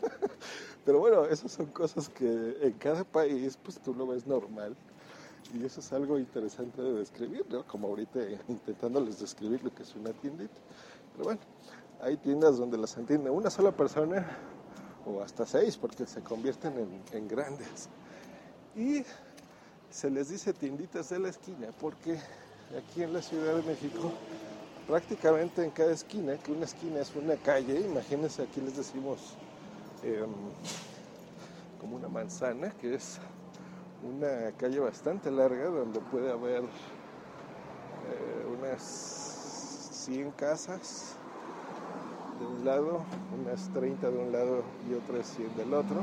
Pero 0.85 0.98
bueno, 0.98 1.24
esas 1.24 1.53
son 1.53 1.66
cosas 1.66 2.09
que 2.09 2.59
en 2.61 2.72
cada 2.72 3.05
país 3.05 3.59
pues 3.62 3.79
tú 3.79 3.94
lo 3.94 4.07
ves 4.07 4.27
normal. 4.27 4.77
Y 5.55 5.64
eso 5.64 5.81
es 5.81 5.92
algo 5.92 6.18
interesante 6.18 6.83
de 6.83 6.94
describir. 6.94 7.44
Como 7.66 7.88
ahorita 7.88 8.20
intentándoles 8.48 9.20
describir 9.20 9.62
lo 9.62 9.74
que 9.74 9.83
es 9.83 9.94
una 9.94 10.12
tiendita. 10.12 10.61
Pero 11.12 11.24
bueno, 11.24 11.40
hay 12.00 12.16
tiendas 12.16 12.59
donde 12.59 12.77
las 12.77 12.96
entiende 12.96 13.31
una 13.31 13.50
sola 13.50 13.70
persona 13.70 14.27
o 15.07 15.22
hasta 15.22 15.46
seis 15.46 15.77
porque 15.77 16.07
se 16.07 16.22
convierten 16.22 16.79
en, 16.79 17.03
en 17.12 17.29
grandes. 17.29 17.88
Y 18.74 19.05
se 19.90 20.11
les 20.11 20.29
dice 20.29 20.53
tienditas 20.53 21.11
de 21.11 21.20
la 21.20 21.29
esquina 21.29 21.68
porque 21.81 22.18
aquí 22.77 23.03
en 23.03 23.12
la 23.12 23.22
Ciudad 23.22 23.55
de 23.55 23.62
México 23.62 24.12
prácticamente 24.87 25.64
en 25.64 25.70
cada 25.70 25.92
esquina, 25.92 26.37
que 26.37 26.53
una 26.53 26.64
esquina 26.64 27.01
es 27.01 27.14
una 27.14 27.37
calle, 27.37 27.81
imagínense 27.81 28.42
aquí 28.42 28.61
les 28.61 28.77
decimos 28.77 29.37
eh, 30.03 30.25
como 31.81 31.97
una 31.97 32.09
manzana, 32.09 32.70
que 32.81 32.94
es 32.94 33.18
una 34.03 34.53
calle 34.59 34.81
bastante 34.81 35.31
larga 35.31 35.66
donde 35.66 36.01
puede 36.01 36.31
haber 36.31 36.62
eh, 36.62 38.47
unas 38.59 38.83
100 40.05 40.31
casas 40.33 41.16
de 42.38 42.47
un 42.47 42.64
lado, 42.64 43.05
unas 43.40 43.70
30 43.73 44.11
de 44.11 44.18
un 44.18 44.33
lado 44.33 44.62
y 44.90 44.94
otras 44.94 45.27
100 45.35 45.57
del 45.57 45.73
otro, 45.73 46.03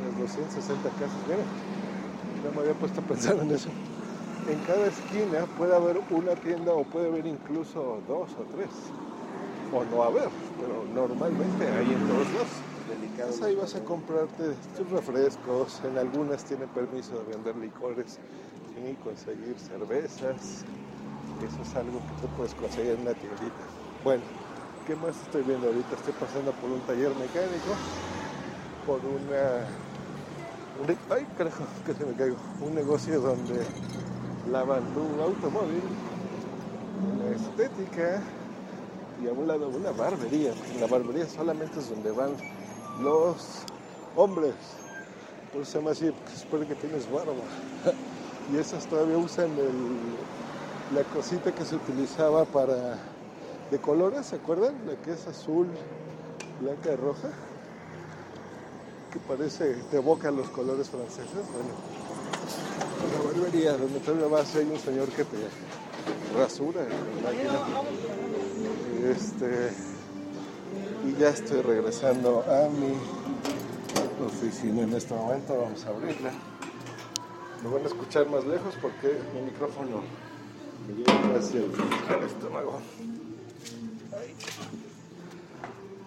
unas 0.00 0.18
260 0.20 0.90
casas, 0.90 1.16
miren, 1.28 1.46
no 2.44 2.52
me 2.52 2.60
había 2.60 2.74
puesto 2.74 3.00
a 3.00 3.04
pensar 3.04 3.36
en 3.38 3.50
eso 3.50 3.70
en 4.46 4.60
cada 4.60 4.88
esquina 4.88 5.46
puede 5.46 5.74
haber 5.74 5.98
una 6.08 6.34
tienda 6.36 6.74
o 6.74 6.84
puede 6.84 7.08
haber 7.08 7.26
incluso 7.26 8.02
dos 8.06 8.36
o 8.38 8.46
tres. 8.46 8.92
O 9.70 9.84
no 9.84 10.02
haber, 10.04 10.30
pero 10.58 10.86
normalmente 10.86 11.70
hay 11.70 11.92
en 11.94 12.04
todos 12.04 12.32
lados. 12.32 12.64
Entonces 12.88 13.42
ahí 13.42 13.54
vas 13.54 13.74
a 13.74 13.84
comprarte 13.84 14.56
tus 14.76 14.90
refrescos, 14.90 15.82
en 15.84 15.96
algunas 15.98 16.44
tienen 16.44 16.68
permiso 16.68 17.18
de 17.18 17.24
vender 17.32 17.56
licores 17.56 18.18
y 18.76 18.96
conseguir 18.96 19.58
cervezas. 19.58 20.64
Eso 21.40 21.62
es 21.62 21.76
algo 21.76 22.00
que 22.06 22.14
tú 22.14 22.28
puedes 22.28 22.54
conseguir 22.54 22.92
en 22.92 23.00
una 23.00 23.14
tiendita. 23.14 23.64
Bueno, 24.02 24.24
¿qué 24.84 24.96
más 24.96 25.22
estoy 25.22 25.42
viendo 25.42 25.68
ahorita? 25.68 25.96
Estoy 25.96 26.12
pasando 26.12 26.52
por 26.52 26.70
un 26.70 26.82
taller 26.82 27.14
mecánico, 27.14 27.78
por 28.84 29.04
una... 29.06 29.68
un- 30.74 30.98
ay, 31.10 31.26
carajo, 31.36 31.66
que 31.84 31.94
se 31.94 32.04
me 32.04 32.14
caigo. 32.16 32.38
Un 32.60 32.74
negocio 32.74 33.20
donde 33.20 33.66
lavan 34.50 34.82
tu 34.94 35.22
automóvil, 35.22 35.82
una 37.14 37.36
estética 37.36 38.22
y 39.22 39.28
a 39.28 39.32
un 39.32 39.46
lado 39.46 39.68
una 39.68 39.90
barbería. 39.92 40.52
La 40.80 40.86
barbería 40.86 41.28
solamente 41.28 41.78
es 41.78 41.90
donde 41.90 42.10
van 42.10 42.32
los 43.02 43.62
hombres. 44.16 44.54
Por 45.52 45.62
eso 45.62 45.82
se 45.82 45.88
así, 45.90 46.10
porque 46.10 46.36
supone 46.36 46.66
que 46.66 46.74
tienes 46.74 47.10
barba. 47.10 47.32
Y 48.52 48.56
esas 48.56 48.86
todavía 48.86 49.16
usan 49.16 49.50
la 50.92 51.04
cosita 51.04 51.52
que 51.52 51.64
se 51.64 51.76
utilizaba 51.76 52.44
para 52.44 52.98
de 53.70 53.78
colores, 53.78 54.26
¿se 54.26 54.36
acuerdan? 54.36 54.74
La 54.86 54.96
que 54.96 55.12
es 55.12 55.26
azul, 55.28 55.68
blanca 56.60 56.92
y 56.92 56.96
roja. 56.96 57.30
Que 59.12 59.20
parece, 59.20 59.74
te 59.90 59.96
evoca 59.98 60.30
los 60.30 60.48
colores 60.48 60.90
franceses. 60.90 61.46
Bueno, 61.52 61.70
la 63.12 63.24
barbería 63.24 63.76
donde 63.76 64.00
todavía 64.00 64.26
vas 64.28 64.54
hay 64.56 64.66
un 64.66 64.78
señor 64.78 65.08
que 65.08 65.24
te 65.24 65.36
rasura 66.36 66.82
en 66.82 66.88
la 66.88 67.30
máquina. 67.30 67.60
Este, 69.10 69.72
y 71.06 71.20
ya 71.20 71.30
estoy 71.30 71.60
regresando 71.62 72.44
a 72.48 72.68
mi 72.68 72.94
oficina 74.24 74.82
en 74.82 74.94
este 74.94 75.14
momento. 75.14 75.58
Vamos 75.60 75.84
a 75.84 75.88
abrirla. 75.90 76.32
Me 77.62 77.68
van 77.70 77.82
a 77.84 77.86
escuchar 77.86 78.28
más 78.28 78.44
lejos 78.44 78.74
porque 78.80 79.18
mi 79.34 79.42
micrófono 79.42 80.02
me 80.86 80.94
llega 80.94 81.34
casi 81.34 81.58
al, 81.58 82.16
al 82.16 82.24
estómago. 82.24 82.80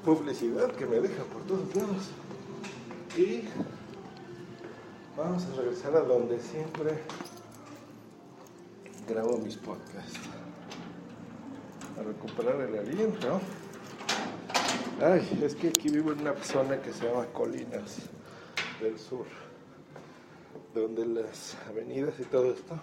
Publicidad 0.04 0.72
que 0.74 0.86
me 0.86 1.00
deja 1.00 1.24
por 1.24 1.42
todos 1.44 1.76
lados. 1.76 2.10
Y 3.18 3.44
Vamos 5.18 5.46
a 5.46 5.56
regresar 5.56 5.96
a 5.96 6.02
donde 6.02 6.38
siempre 6.42 7.00
grabo 9.08 9.38
mis 9.38 9.56
podcasts. 9.56 10.20
A 11.98 12.04
recuperar 12.04 12.60
el 12.60 12.78
aliento. 12.78 13.40
Ay, 15.02 15.40
es 15.42 15.56
que 15.56 15.70
aquí 15.70 15.88
vivo 15.88 16.12
en 16.12 16.20
una 16.20 16.36
zona 16.44 16.82
que 16.82 16.92
se 16.92 17.08
llama 17.08 17.28
Colinas 17.28 18.10
del 18.82 19.00
Sur, 19.00 19.26
donde 20.74 21.06
las 21.06 21.56
avenidas 21.70 22.20
y 22.20 22.24
todo 22.24 22.52
esto, 22.52 22.78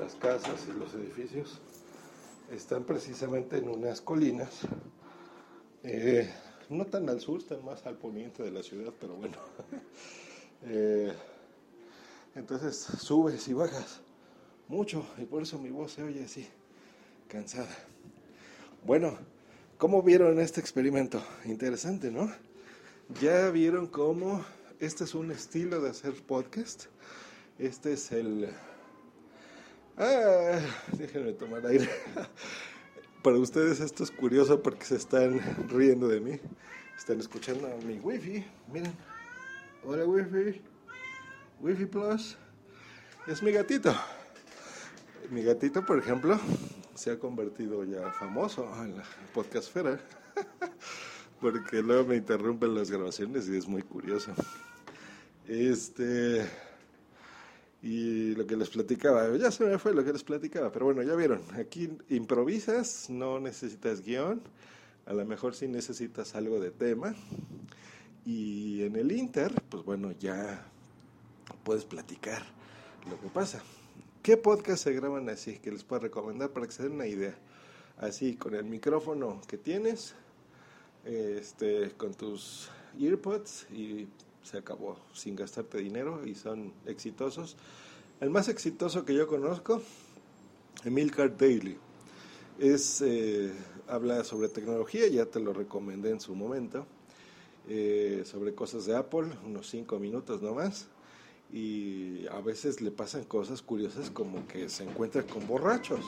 las 0.00 0.16
casas 0.16 0.66
y 0.68 0.76
los 0.76 0.92
edificios, 0.94 1.60
están 2.50 2.82
precisamente 2.82 3.58
en 3.58 3.68
unas 3.68 4.00
colinas. 4.00 4.62
eh, 5.84 6.34
no 6.68 6.84
tan 6.86 7.08
al 7.08 7.20
sur, 7.20 7.38
están 7.38 7.64
más 7.64 7.86
al 7.86 7.96
poniente 7.96 8.42
de 8.42 8.50
la 8.50 8.64
ciudad, 8.64 8.92
pero 8.98 9.14
bueno. 9.14 9.36
Eh, 10.66 11.12
entonces 12.34 12.76
subes 12.76 13.46
y 13.48 13.52
bajas 13.52 14.00
mucho 14.68 15.06
y 15.18 15.24
por 15.24 15.42
eso 15.42 15.58
mi 15.58 15.70
voz 15.70 15.92
se 15.92 16.02
oye 16.02 16.24
así, 16.24 16.48
cansada. 17.28 17.68
Bueno, 18.84 19.16
¿cómo 19.78 20.02
vieron 20.02 20.38
este 20.40 20.60
experimento? 20.60 21.22
Interesante, 21.44 22.10
¿no? 22.10 22.30
Ya 23.20 23.50
vieron 23.50 23.86
cómo 23.86 24.44
este 24.80 25.04
es 25.04 25.14
un 25.14 25.30
estilo 25.30 25.80
de 25.80 25.90
hacer 25.90 26.14
podcast. 26.26 26.86
Este 27.58 27.92
es 27.92 28.12
el... 28.12 28.48
Ah, 29.96 30.58
déjenme 30.92 31.32
tomar 31.34 31.66
aire. 31.66 31.88
Para 33.22 33.38
ustedes 33.38 33.80
esto 33.80 34.04
es 34.04 34.10
curioso 34.10 34.62
porque 34.62 34.84
se 34.84 34.96
están 34.96 35.40
riendo 35.68 36.08
de 36.08 36.20
mí. 36.20 36.40
Están 36.96 37.20
escuchando 37.20 37.68
mi 37.86 37.98
wifi. 38.00 38.44
Miren. 38.72 38.92
Hola 39.84 40.04
wifi. 40.04 40.73
Wifi 41.64 41.86
Plus. 41.86 42.36
Es 43.26 43.42
mi 43.42 43.50
gatito. 43.50 43.94
Mi 45.30 45.42
gatito, 45.42 45.82
por 45.82 45.98
ejemplo, 45.98 46.38
se 46.94 47.10
ha 47.10 47.18
convertido 47.18 47.84
ya 47.84 48.12
famoso 48.12 48.70
en 48.84 48.98
la 48.98 49.02
podcastfera. 49.32 49.98
Porque 51.40 51.80
luego 51.80 52.04
me 52.04 52.16
interrumpen 52.16 52.74
las 52.74 52.90
grabaciones 52.90 53.48
y 53.48 53.56
es 53.56 53.66
muy 53.66 53.80
curioso. 53.80 54.34
Este. 55.48 56.46
Y 57.80 58.34
lo 58.34 58.46
que 58.46 58.58
les 58.58 58.68
platicaba, 58.68 59.34
ya 59.38 59.50
se 59.50 59.64
me 59.64 59.78
fue 59.78 59.94
lo 59.94 60.04
que 60.04 60.12
les 60.12 60.22
platicaba, 60.22 60.70
pero 60.70 60.84
bueno, 60.84 61.02
ya 61.02 61.14
vieron, 61.14 61.40
aquí 61.54 61.96
improvisas, 62.10 63.08
no 63.08 63.40
necesitas 63.40 64.02
guion, 64.02 64.42
a 65.06 65.14
lo 65.14 65.24
mejor 65.24 65.54
sí 65.54 65.66
necesitas 65.66 66.34
algo 66.34 66.60
de 66.60 66.70
tema. 66.70 67.14
Y 68.26 68.82
en 68.82 68.96
el 68.96 69.12
Inter, 69.12 69.52
pues 69.70 69.82
bueno, 69.82 70.12
ya 70.12 70.70
puedes 71.64 71.84
platicar 71.84 72.42
lo 73.08 73.20
que 73.20 73.28
pasa. 73.28 73.62
¿Qué 74.22 74.36
podcast 74.36 74.84
se 74.84 74.92
graban 74.92 75.28
así 75.28 75.58
que 75.58 75.70
les 75.70 75.84
puedo 75.84 76.00
recomendar 76.00 76.50
para 76.50 76.66
que 76.66 76.72
se 76.72 76.82
den 76.84 76.92
una 76.92 77.06
idea? 77.06 77.34
Así, 77.98 78.36
con 78.36 78.54
el 78.54 78.64
micrófono 78.64 79.40
que 79.46 79.58
tienes, 79.58 80.14
este, 81.04 81.92
con 81.92 82.14
tus 82.14 82.70
earpods 82.98 83.66
y 83.70 84.08
se 84.42 84.58
acabó, 84.58 84.96
sin 85.12 85.36
gastarte 85.36 85.78
dinero 85.78 86.26
y 86.26 86.34
son 86.34 86.72
exitosos. 86.86 87.56
El 88.20 88.30
más 88.30 88.48
exitoso 88.48 89.04
que 89.04 89.14
yo 89.14 89.26
conozco, 89.26 89.82
Emilcar 90.84 91.36
Daily, 91.36 91.76
es, 92.58 93.02
eh, 93.02 93.52
habla 93.88 94.24
sobre 94.24 94.48
tecnología, 94.48 95.06
ya 95.08 95.26
te 95.26 95.40
lo 95.40 95.52
recomendé 95.52 96.10
en 96.10 96.20
su 96.20 96.34
momento, 96.34 96.86
eh, 97.68 98.22
sobre 98.24 98.54
cosas 98.54 98.86
de 98.86 98.96
Apple, 98.96 99.28
unos 99.44 99.68
cinco 99.68 99.98
minutos 99.98 100.40
nomás 100.40 100.88
y 101.54 102.26
a 102.32 102.40
veces 102.40 102.80
le 102.80 102.90
pasan 102.90 103.22
cosas 103.22 103.62
curiosas 103.62 104.10
como 104.10 104.44
que 104.48 104.68
se 104.68 104.82
encuentra 104.82 105.22
con 105.22 105.46
borrachos. 105.46 106.04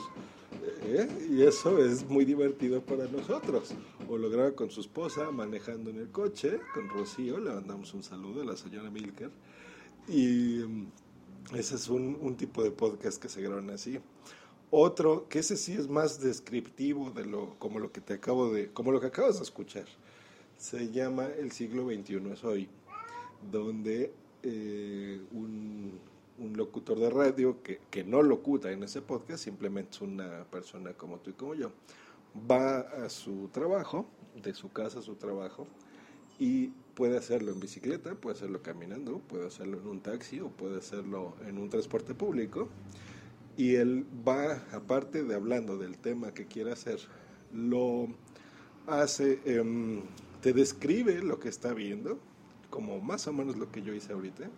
¿eh? 0.83 1.07
Y 1.29 1.43
eso 1.43 1.81
es 1.81 2.05
muy 2.09 2.25
divertido 2.25 2.81
para 2.81 3.07
nosotros. 3.07 3.73
O 4.09 4.17
lo 4.17 4.29
graba 4.29 4.51
con 4.51 4.69
su 4.69 4.81
esposa 4.81 5.31
manejando 5.31 5.89
en 5.89 5.99
el 5.99 6.09
coche, 6.11 6.59
con 6.73 6.89
Rocío, 6.89 7.39
le 7.39 7.49
mandamos 7.49 7.93
un 7.93 8.03
saludo 8.03 8.41
a 8.41 8.45
la 8.45 8.57
señora 8.57 8.89
Milker. 8.89 9.31
Y 10.09 10.63
mm, 10.67 10.87
ese 11.55 11.75
es 11.75 11.87
un, 11.87 12.17
un 12.19 12.35
tipo 12.35 12.61
de 12.61 12.71
podcast 12.71 13.21
que 13.21 13.29
se 13.29 13.41
graban 13.41 13.69
así. 13.69 13.99
Otro, 14.69 15.29
que 15.29 15.39
ese 15.39 15.55
sí 15.55 15.71
es 15.71 15.87
más 15.87 16.19
descriptivo 16.19 17.11
de 17.11 17.25
lo, 17.25 17.57
como 17.57 17.79
lo 17.79 17.93
que 17.93 18.01
te 18.01 18.15
acabo 18.15 18.51
de, 18.51 18.69
como 18.73 18.91
lo 18.91 18.99
que 18.99 19.07
acabas 19.07 19.37
de 19.37 19.43
escuchar. 19.43 19.85
Se 20.57 20.91
llama 20.91 21.27
El 21.39 21.53
siglo 21.53 21.85
XXI 21.85 22.31
es 22.33 22.43
hoy, 22.43 22.67
donde 23.49 24.11
eh, 24.43 25.21
un, 25.31 25.99
locutor 26.55 26.99
de 26.99 27.09
radio 27.09 27.61
que, 27.61 27.79
que 27.89 28.03
no 28.03 28.21
locuta 28.21 28.71
en 28.71 28.83
ese 28.83 29.01
podcast, 29.01 29.43
simplemente 29.43 29.91
es 29.91 30.01
una 30.01 30.45
persona 30.45 30.93
como 30.93 31.19
tú 31.19 31.31
y 31.31 31.33
como 31.33 31.55
yo, 31.55 31.71
va 32.49 32.79
a 32.79 33.09
su 33.09 33.49
trabajo, 33.49 34.07
de 34.41 34.53
su 34.53 34.71
casa 34.71 34.99
a 34.99 35.01
su 35.01 35.15
trabajo, 35.15 35.67
y 36.39 36.67
puede 36.93 37.17
hacerlo 37.17 37.51
en 37.51 37.59
bicicleta, 37.59 38.15
puede 38.15 38.35
hacerlo 38.35 38.61
caminando, 38.61 39.19
puede 39.19 39.47
hacerlo 39.47 39.79
en 39.79 39.87
un 39.87 40.01
taxi 40.01 40.39
o 40.39 40.49
puede 40.49 40.77
hacerlo 40.77 41.35
en 41.47 41.57
un 41.57 41.69
transporte 41.69 42.13
público. 42.13 42.69
Y 43.55 43.75
él 43.75 44.05
va, 44.27 44.63
aparte 44.71 45.23
de 45.23 45.35
hablando 45.35 45.77
del 45.77 45.97
tema 45.97 46.33
que 46.33 46.45
quiere 46.45 46.71
hacer, 46.71 46.99
lo 47.53 48.07
hace, 48.85 49.39
em, 49.45 50.01
te 50.41 50.53
describe 50.53 51.21
lo 51.23 51.39
que 51.39 51.49
está 51.49 51.73
viendo, 51.73 52.19
como 52.69 52.99
más 52.99 53.27
o 53.27 53.33
menos 53.33 53.57
lo 53.57 53.71
que 53.71 53.81
yo 53.81 53.93
hice 53.93 54.13
ahorita. 54.13 54.49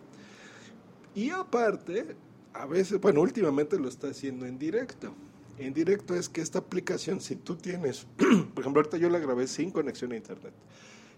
Y 1.14 1.30
aparte, 1.30 2.16
a 2.52 2.66
veces, 2.66 3.00
bueno, 3.00 3.20
últimamente 3.20 3.78
lo 3.78 3.88
está 3.88 4.08
haciendo 4.08 4.46
en 4.46 4.58
directo. 4.58 5.12
En 5.58 5.74
directo 5.74 6.14
es 6.14 6.28
que 6.28 6.40
esta 6.40 6.58
aplicación, 6.58 7.20
si 7.20 7.36
tú 7.36 7.56
tienes, 7.56 8.06
por 8.16 8.62
ejemplo, 8.62 8.80
ahorita 8.80 8.96
yo 8.96 9.10
la 9.10 9.18
grabé 9.18 9.46
sin 9.46 9.70
conexión 9.70 10.12
a 10.12 10.16
internet. 10.16 10.54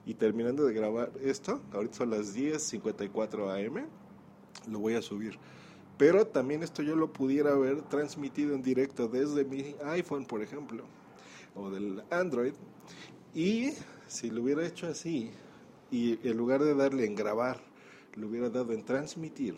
Y 0.04 0.14
terminando 0.14 0.64
de 0.64 0.74
grabar 0.74 1.12
esto, 1.22 1.60
ahorita 1.72 1.94
son 1.94 2.10
las 2.10 2.34
10:54 2.34 3.66
am, 3.66 3.86
lo 4.68 4.78
voy 4.80 4.94
a 4.94 5.02
subir. 5.02 5.38
Pero 5.96 6.26
también 6.26 6.62
esto 6.62 6.82
yo 6.82 6.96
lo 6.96 7.12
pudiera 7.12 7.52
haber 7.52 7.82
transmitido 7.82 8.54
en 8.54 8.62
directo 8.62 9.06
desde 9.06 9.44
mi 9.44 9.76
iPhone, 9.84 10.24
por 10.24 10.42
ejemplo, 10.42 10.84
o 11.54 11.70
del 11.70 12.02
Android. 12.10 12.54
Y 13.34 13.74
si 14.08 14.30
lo 14.30 14.42
hubiera 14.42 14.66
hecho 14.66 14.88
así, 14.88 15.30
y 15.92 16.18
en 16.26 16.36
lugar 16.36 16.64
de 16.64 16.74
darle 16.74 17.04
en 17.04 17.14
grabar, 17.14 17.62
lo 18.14 18.26
hubiera 18.26 18.50
dado 18.50 18.72
en 18.72 18.84
transmitir, 18.84 19.54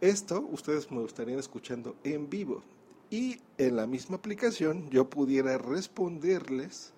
esto 0.00 0.40
ustedes 0.50 0.90
me 0.90 1.04
estarían 1.04 1.38
escuchando 1.38 1.94
en 2.02 2.28
vivo. 2.28 2.64
Y 3.10 3.36
en 3.58 3.76
la 3.76 3.86
misma 3.86 4.16
aplicación 4.16 4.90
yo 4.90 5.08
pudiera 5.08 5.58
responderles 5.58 6.94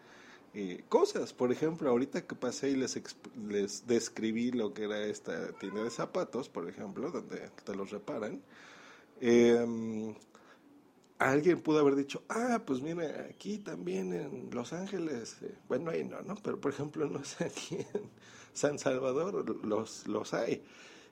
eh, 0.54 0.84
cosas. 0.88 1.32
Por 1.32 1.50
ejemplo, 1.50 1.90
ahorita 1.90 2.26
que 2.26 2.36
pasé 2.36 2.70
y 2.70 2.76
les, 2.76 2.98
les 3.48 3.86
describí 3.88 4.52
lo 4.52 4.72
que 4.72 4.84
era 4.84 5.04
esta 5.04 5.52
tienda 5.58 5.82
de 5.82 5.90
zapatos, 5.90 6.48
por 6.48 6.68
ejemplo, 6.68 7.10
donde 7.10 7.50
te 7.64 7.74
los 7.74 7.90
reparan, 7.90 8.40
eh, 9.20 10.14
alguien 11.18 11.60
pudo 11.60 11.80
haber 11.80 11.96
dicho, 11.96 12.22
ah, 12.28 12.62
pues 12.64 12.80
mira, 12.80 13.26
aquí 13.30 13.58
también 13.58 14.12
en 14.12 14.50
Los 14.52 14.72
Ángeles, 14.72 15.38
eh, 15.42 15.54
bueno, 15.68 15.90
ahí 15.90 16.04
no, 16.04 16.22
¿no? 16.22 16.36
Pero 16.36 16.60
por 16.60 16.72
ejemplo, 16.72 17.08
no 17.08 17.24
sé, 17.24 17.44
aquí 17.44 17.78
San 18.54 18.78
Salvador 18.78 19.64
los, 19.64 20.08
los 20.08 20.32
hay. 20.32 20.62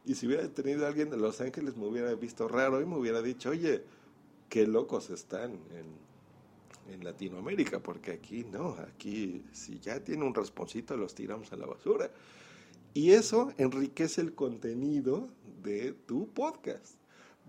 Y 0.05 0.15
si 0.15 0.27
hubiera 0.27 0.49
tenido 0.49 0.87
alguien 0.87 1.11
de 1.11 1.17
Los 1.17 1.41
Ángeles 1.41 1.77
me 1.77 1.87
hubiera 1.87 2.15
visto 2.15 2.49
raro 2.49 2.81
y 2.81 2.87
me 2.87 2.97
hubiera 2.97 3.23
dicho, 3.23 3.51
oye, 3.51 3.85
qué 4.49 4.67
locos 4.67 5.11
están 5.11 5.53
en, 5.71 6.13
Latinoamérica, 7.03 7.81
porque 7.81 8.11
aquí 8.11 8.45
no, 8.45 8.77
aquí 8.87 9.43
si 9.53 9.79
ya 9.81 10.05
tiene 10.05 10.25
un 10.27 10.35
rasponcito 10.35 10.95
los 10.95 11.15
tiramos 11.15 11.51
a 11.53 11.57
la 11.57 11.65
basura. 11.65 12.11
Y 12.93 13.13
eso 13.13 13.51
enriquece 13.57 14.21
el 14.21 14.35
contenido 14.35 15.31
de 15.63 15.93
tu 15.93 16.29
podcast. 16.29 16.97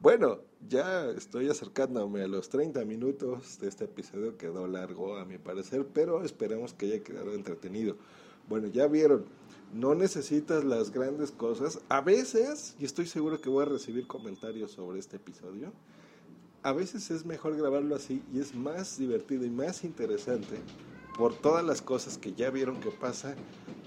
Bueno, 0.02 0.40
ya 0.70 1.10
estoy 1.10 1.50
acercándome 1.50 2.22
a 2.22 2.28
los 2.28 2.48
30 2.48 2.86
minutos 2.86 3.60
de 3.60 3.68
este 3.68 3.84
episodio, 3.84 4.38
quedó 4.38 4.66
largo 4.66 5.18
a 5.18 5.26
mi 5.26 5.38
parecer, 5.38 5.86
pero 5.94 6.24
esperemos 6.24 6.74
que 6.74 6.86
haya 6.86 7.04
quedado 7.04 7.34
entretenido. 7.34 7.98
Bueno, 8.48 8.68
ya 8.68 8.88
vieron, 8.88 9.26
no 9.74 9.96
necesitas 9.96 10.64
las 10.64 10.92
grandes 10.92 11.32
cosas. 11.32 11.80
A 11.90 12.02
veces, 12.02 12.76
y 12.80 12.86
estoy 12.86 13.08
seguro 13.08 13.42
que 13.42 13.50
voy 13.50 13.64
a 13.64 13.70
recibir 13.70 14.08
comentarios 14.08 14.72
sobre 14.72 15.00
este 15.00 15.18
episodio, 15.18 15.74
a 16.62 16.72
veces 16.72 17.12
es 17.12 17.26
mejor 17.26 17.58
grabarlo 17.58 17.96
así 17.96 18.24
y 18.34 18.40
es 18.40 18.56
más 18.56 18.98
divertido 18.98 19.46
y 19.46 19.50
más 19.50 19.84
interesante 19.84 20.60
por 21.18 21.36
todas 21.36 21.64
las 21.64 21.82
cosas 21.82 22.18
que 22.18 22.34
ya 22.34 22.50
vieron 22.50 22.80
que 22.80 22.90
pasa 22.90 23.36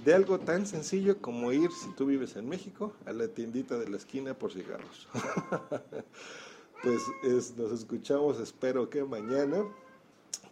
de 0.05 0.15
algo 0.15 0.39
tan 0.39 0.67
sencillo 0.67 1.21
como 1.21 1.51
ir, 1.53 1.71
si 1.73 1.91
tú 1.97 2.07
vives 2.07 2.37
en 2.37 2.49
México, 2.49 2.93
a 3.07 3.13
la 3.13 3.27
tiendita 3.29 3.77
de 3.79 3.89
la 3.89 3.97
esquina 3.97 4.35
por 4.35 4.53
cigarros. 4.53 5.09
pues 6.83 7.03
es, 7.25 7.57
nos 7.57 7.73
escuchamos, 7.73 8.39
espero 8.39 8.89
que 8.89 9.03
mañana, 9.03 9.65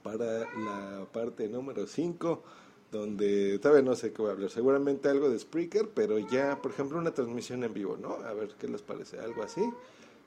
para 0.02 0.40
la 0.58 1.06
parte 1.12 1.48
número 1.48 1.86
5, 1.86 2.42
donde 2.98 3.58
todavía 3.58 3.82
no 3.82 3.96
sé 3.96 4.12
qué 4.12 4.22
voy 4.22 4.30
a 4.30 4.32
hablar, 4.34 4.50
seguramente 4.50 5.08
algo 5.08 5.28
de 5.28 5.38
Spreaker, 5.38 5.90
pero 5.94 6.18
ya, 6.18 6.60
por 6.62 6.70
ejemplo, 6.70 6.98
una 6.98 7.12
transmisión 7.12 7.64
en 7.64 7.74
vivo, 7.74 7.96
¿no? 7.96 8.14
A 8.14 8.32
ver 8.32 8.54
qué 8.58 8.68
les 8.68 8.82
parece, 8.82 9.18
algo 9.18 9.42
así. 9.42 9.62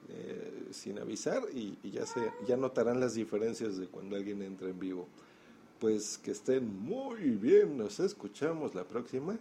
Eh, 0.10 0.68
sin 0.72 1.00
avisar 1.00 1.44
y, 1.54 1.78
ya 1.92 2.06
se 2.06 2.32
ya 2.48 2.56
notarán 2.56 3.02
las 3.02 3.16
diferencias 3.16 3.78
de 3.78 3.88
cuando 3.88 4.16
alguien 4.16 4.42
entra 4.42 4.70
en 4.70 4.80
vivo 4.80 5.06
pues 5.80 6.18
que 6.18 6.32
estén 6.32 6.66
muy 6.82 7.32
bien. 7.32 7.78
Nos 7.78 8.00
escuchamos 8.00 8.74
la 8.74 8.84
próxima 8.84 9.38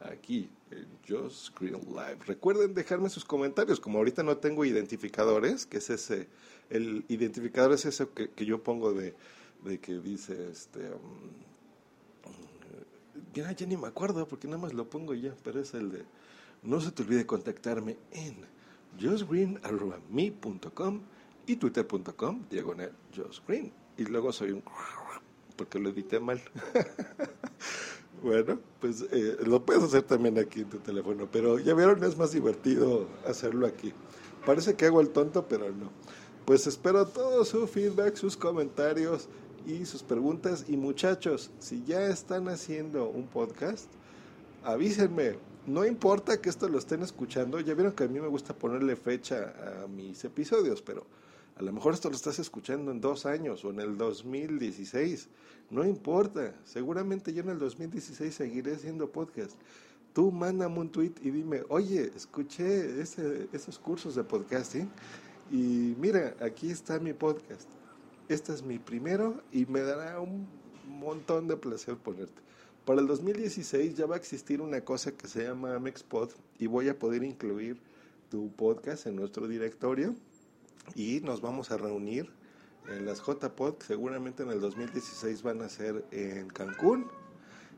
aquí 0.00 0.48
en 0.70 0.86
Just 1.08 1.46
Screen 1.46 1.80
Live. 1.88 2.18
Recuerden 2.26 2.74
dejarme 2.74 3.08
sus 3.08 3.24
comentarios. 3.24 3.80
Como 3.80 3.98
ahorita 3.98 4.22
no 4.22 4.36
tengo 4.36 4.64
identificadores, 4.64 5.66
que 5.66 5.78
es 5.78 5.90
ese, 5.90 6.28
el 6.70 7.04
identificador 7.08 7.72
es 7.72 7.86
eso 7.86 8.12
que, 8.12 8.28
que 8.30 8.44
yo 8.44 8.62
pongo 8.62 8.92
de, 8.92 9.14
de, 9.64 9.78
que 9.78 9.98
dice, 9.98 10.50
este, 10.50 10.80
um, 10.90 11.45
ya, 13.36 13.52
ya 13.52 13.66
ni 13.66 13.76
me 13.76 13.88
acuerdo 13.88 14.26
porque 14.26 14.48
nada 14.48 14.62
más 14.62 14.72
lo 14.72 14.88
pongo 14.88 15.12
ya, 15.12 15.34
pero 15.44 15.60
es 15.60 15.74
el 15.74 15.90
de, 15.90 16.04
no 16.62 16.80
se 16.80 16.90
te 16.90 17.02
olvide 17.02 17.26
contactarme 17.26 17.98
en 18.12 18.36
justgreen.me.com 18.98 21.00
y 21.46 21.56
twitter.com 21.56 22.44
diagonal 22.50 22.92
justgreen. 23.14 23.72
Y 23.98 24.04
luego 24.04 24.32
soy 24.32 24.52
un 24.52 24.62
porque 25.56 25.78
lo 25.78 25.90
edité 25.90 26.18
mal. 26.18 26.40
bueno, 28.22 28.58
pues 28.80 29.04
eh, 29.12 29.36
lo 29.44 29.62
puedes 29.64 29.82
hacer 29.82 30.02
también 30.02 30.38
aquí 30.38 30.60
en 30.60 30.70
tu 30.70 30.78
teléfono, 30.78 31.28
pero 31.30 31.58
ya 31.58 31.74
vieron, 31.74 32.02
es 32.04 32.16
más 32.16 32.32
divertido 32.32 33.06
hacerlo 33.26 33.66
aquí. 33.66 33.92
Parece 34.46 34.76
que 34.76 34.86
hago 34.86 35.02
el 35.02 35.10
tonto, 35.10 35.46
pero 35.46 35.70
no. 35.72 35.90
Pues 36.46 36.66
espero 36.66 37.06
todo 37.06 37.44
su 37.44 37.66
feedback, 37.66 38.16
sus 38.16 38.36
comentarios 38.36 39.28
y 39.66 39.84
sus 39.84 40.02
preguntas. 40.02 40.64
Y 40.68 40.76
muchachos, 40.76 41.50
si 41.58 41.84
ya 41.84 42.06
están 42.06 42.48
haciendo 42.48 43.08
un 43.10 43.26
podcast, 43.26 43.90
avísenme. 44.64 45.34
No 45.66 45.84
importa 45.84 46.40
que 46.40 46.48
esto 46.48 46.68
lo 46.68 46.78
estén 46.78 47.02
escuchando. 47.02 47.58
Ya 47.58 47.74
vieron 47.74 47.92
que 47.92 48.04
a 48.04 48.08
mí 48.08 48.20
me 48.20 48.28
gusta 48.28 48.54
ponerle 48.54 48.94
fecha 48.94 49.52
a 49.82 49.88
mis 49.88 50.24
episodios, 50.24 50.80
pero 50.80 51.04
a 51.56 51.62
lo 51.62 51.72
mejor 51.72 51.94
esto 51.94 52.08
lo 52.08 52.14
estás 52.14 52.38
escuchando 52.38 52.92
en 52.92 53.00
dos 53.00 53.26
años 53.26 53.64
o 53.64 53.70
en 53.70 53.80
el 53.80 53.98
2016. 53.98 55.28
No 55.70 55.84
importa. 55.84 56.54
Seguramente 56.64 57.32
yo 57.32 57.42
en 57.42 57.50
el 57.50 57.58
2016 57.58 58.32
seguiré 58.32 58.74
haciendo 58.76 59.10
podcast. 59.10 59.52
Tú 60.12 60.30
mándame 60.30 60.78
un 60.78 60.88
tweet 60.88 61.12
y 61.22 61.30
dime, 61.30 61.62
oye, 61.68 62.10
escuché 62.14 63.02
ese, 63.02 63.48
esos 63.52 63.78
cursos 63.78 64.14
de 64.14 64.24
podcasting 64.24 64.88
y 65.50 65.94
mira, 65.98 66.34
aquí 66.40 66.70
está 66.70 66.98
mi 66.98 67.12
podcast. 67.12 67.68
Este 68.28 68.52
es 68.52 68.64
mi 68.64 68.80
primero 68.80 69.40
y 69.52 69.66
me 69.66 69.82
dará 69.82 70.18
un 70.18 70.48
montón 70.88 71.46
de 71.46 71.56
placer 71.56 71.96
ponerte. 71.96 72.42
Para 72.84 73.00
el 73.00 73.06
2016 73.06 73.96
ya 73.96 74.06
va 74.06 74.16
a 74.16 74.18
existir 74.18 74.60
una 74.60 74.80
cosa 74.80 75.12
que 75.12 75.28
se 75.28 75.44
llama 75.44 75.78
Mexpod 75.78 76.30
y 76.58 76.66
voy 76.66 76.88
a 76.88 76.98
poder 76.98 77.22
incluir 77.22 77.80
tu 78.28 78.50
podcast 78.50 79.06
en 79.06 79.14
nuestro 79.14 79.46
directorio 79.46 80.16
y 80.96 81.20
nos 81.20 81.40
vamos 81.40 81.70
a 81.70 81.76
reunir 81.76 82.28
en 82.88 83.06
las 83.06 83.24
JPod, 83.24 83.74
seguramente 83.86 84.42
en 84.42 84.50
el 84.50 84.60
2016 84.60 85.42
van 85.42 85.62
a 85.62 85.68
ser 85.68 86.04
en 86.10 86.48
Cancún 86.48 87.06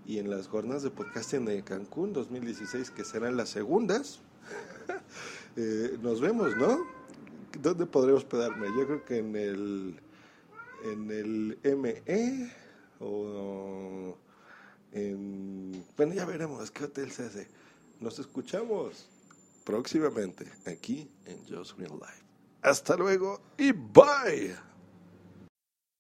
y 0.07 0.19
en 0.19 0.31
las 0.31 0.49
jornadas 0.49 0.83
de 0.83 0.91
podcasting 0.91 1.45
de 1.45 1.63
Cancún 1.63 2.15
2016 2.15 2.91
que 2.91 3.05
serán 3.05 3.37
las 3.37 3.51
segundas. 3.51 4.21
eh, 5.57 5.99
nos 6.01 6.23
vemos, 6.23 6.57
¿no? 6.57 6.87
¿Dónde 7.61 7.85
podré 7.85 8.13
hospedarme? 8.13 8.69
Yo 8.69 8.87
creo 8.87 9.05
que 9.05 9.19
en 9.19 9.37
el 9.37 10.01
en 10.85 11.11
el 11.11 11.59
ME 11.77 12.53
o 13.01 14.17
en 14.93 15.85
bueno 15.97 16.15
ya 16.15 16.25
veremos 16.25 16.71
qué 16.71 16.85
hotel 16.85 17.11
se 17.11 17.27
hace. 17.27 17.49
Nos 18.01 18.19
escuchamos 18.19 19.09
próximamente 19.65 20.47
aquí 20.67 21.11
en 21.27 21.39
Just 21.47 21.79
Real 21.79 21.93
Life. 21.93 22.25
Hasta 22.63 22.97
luego 22.97 23.41
y 23.57 23.73
bye. 23.73 24.68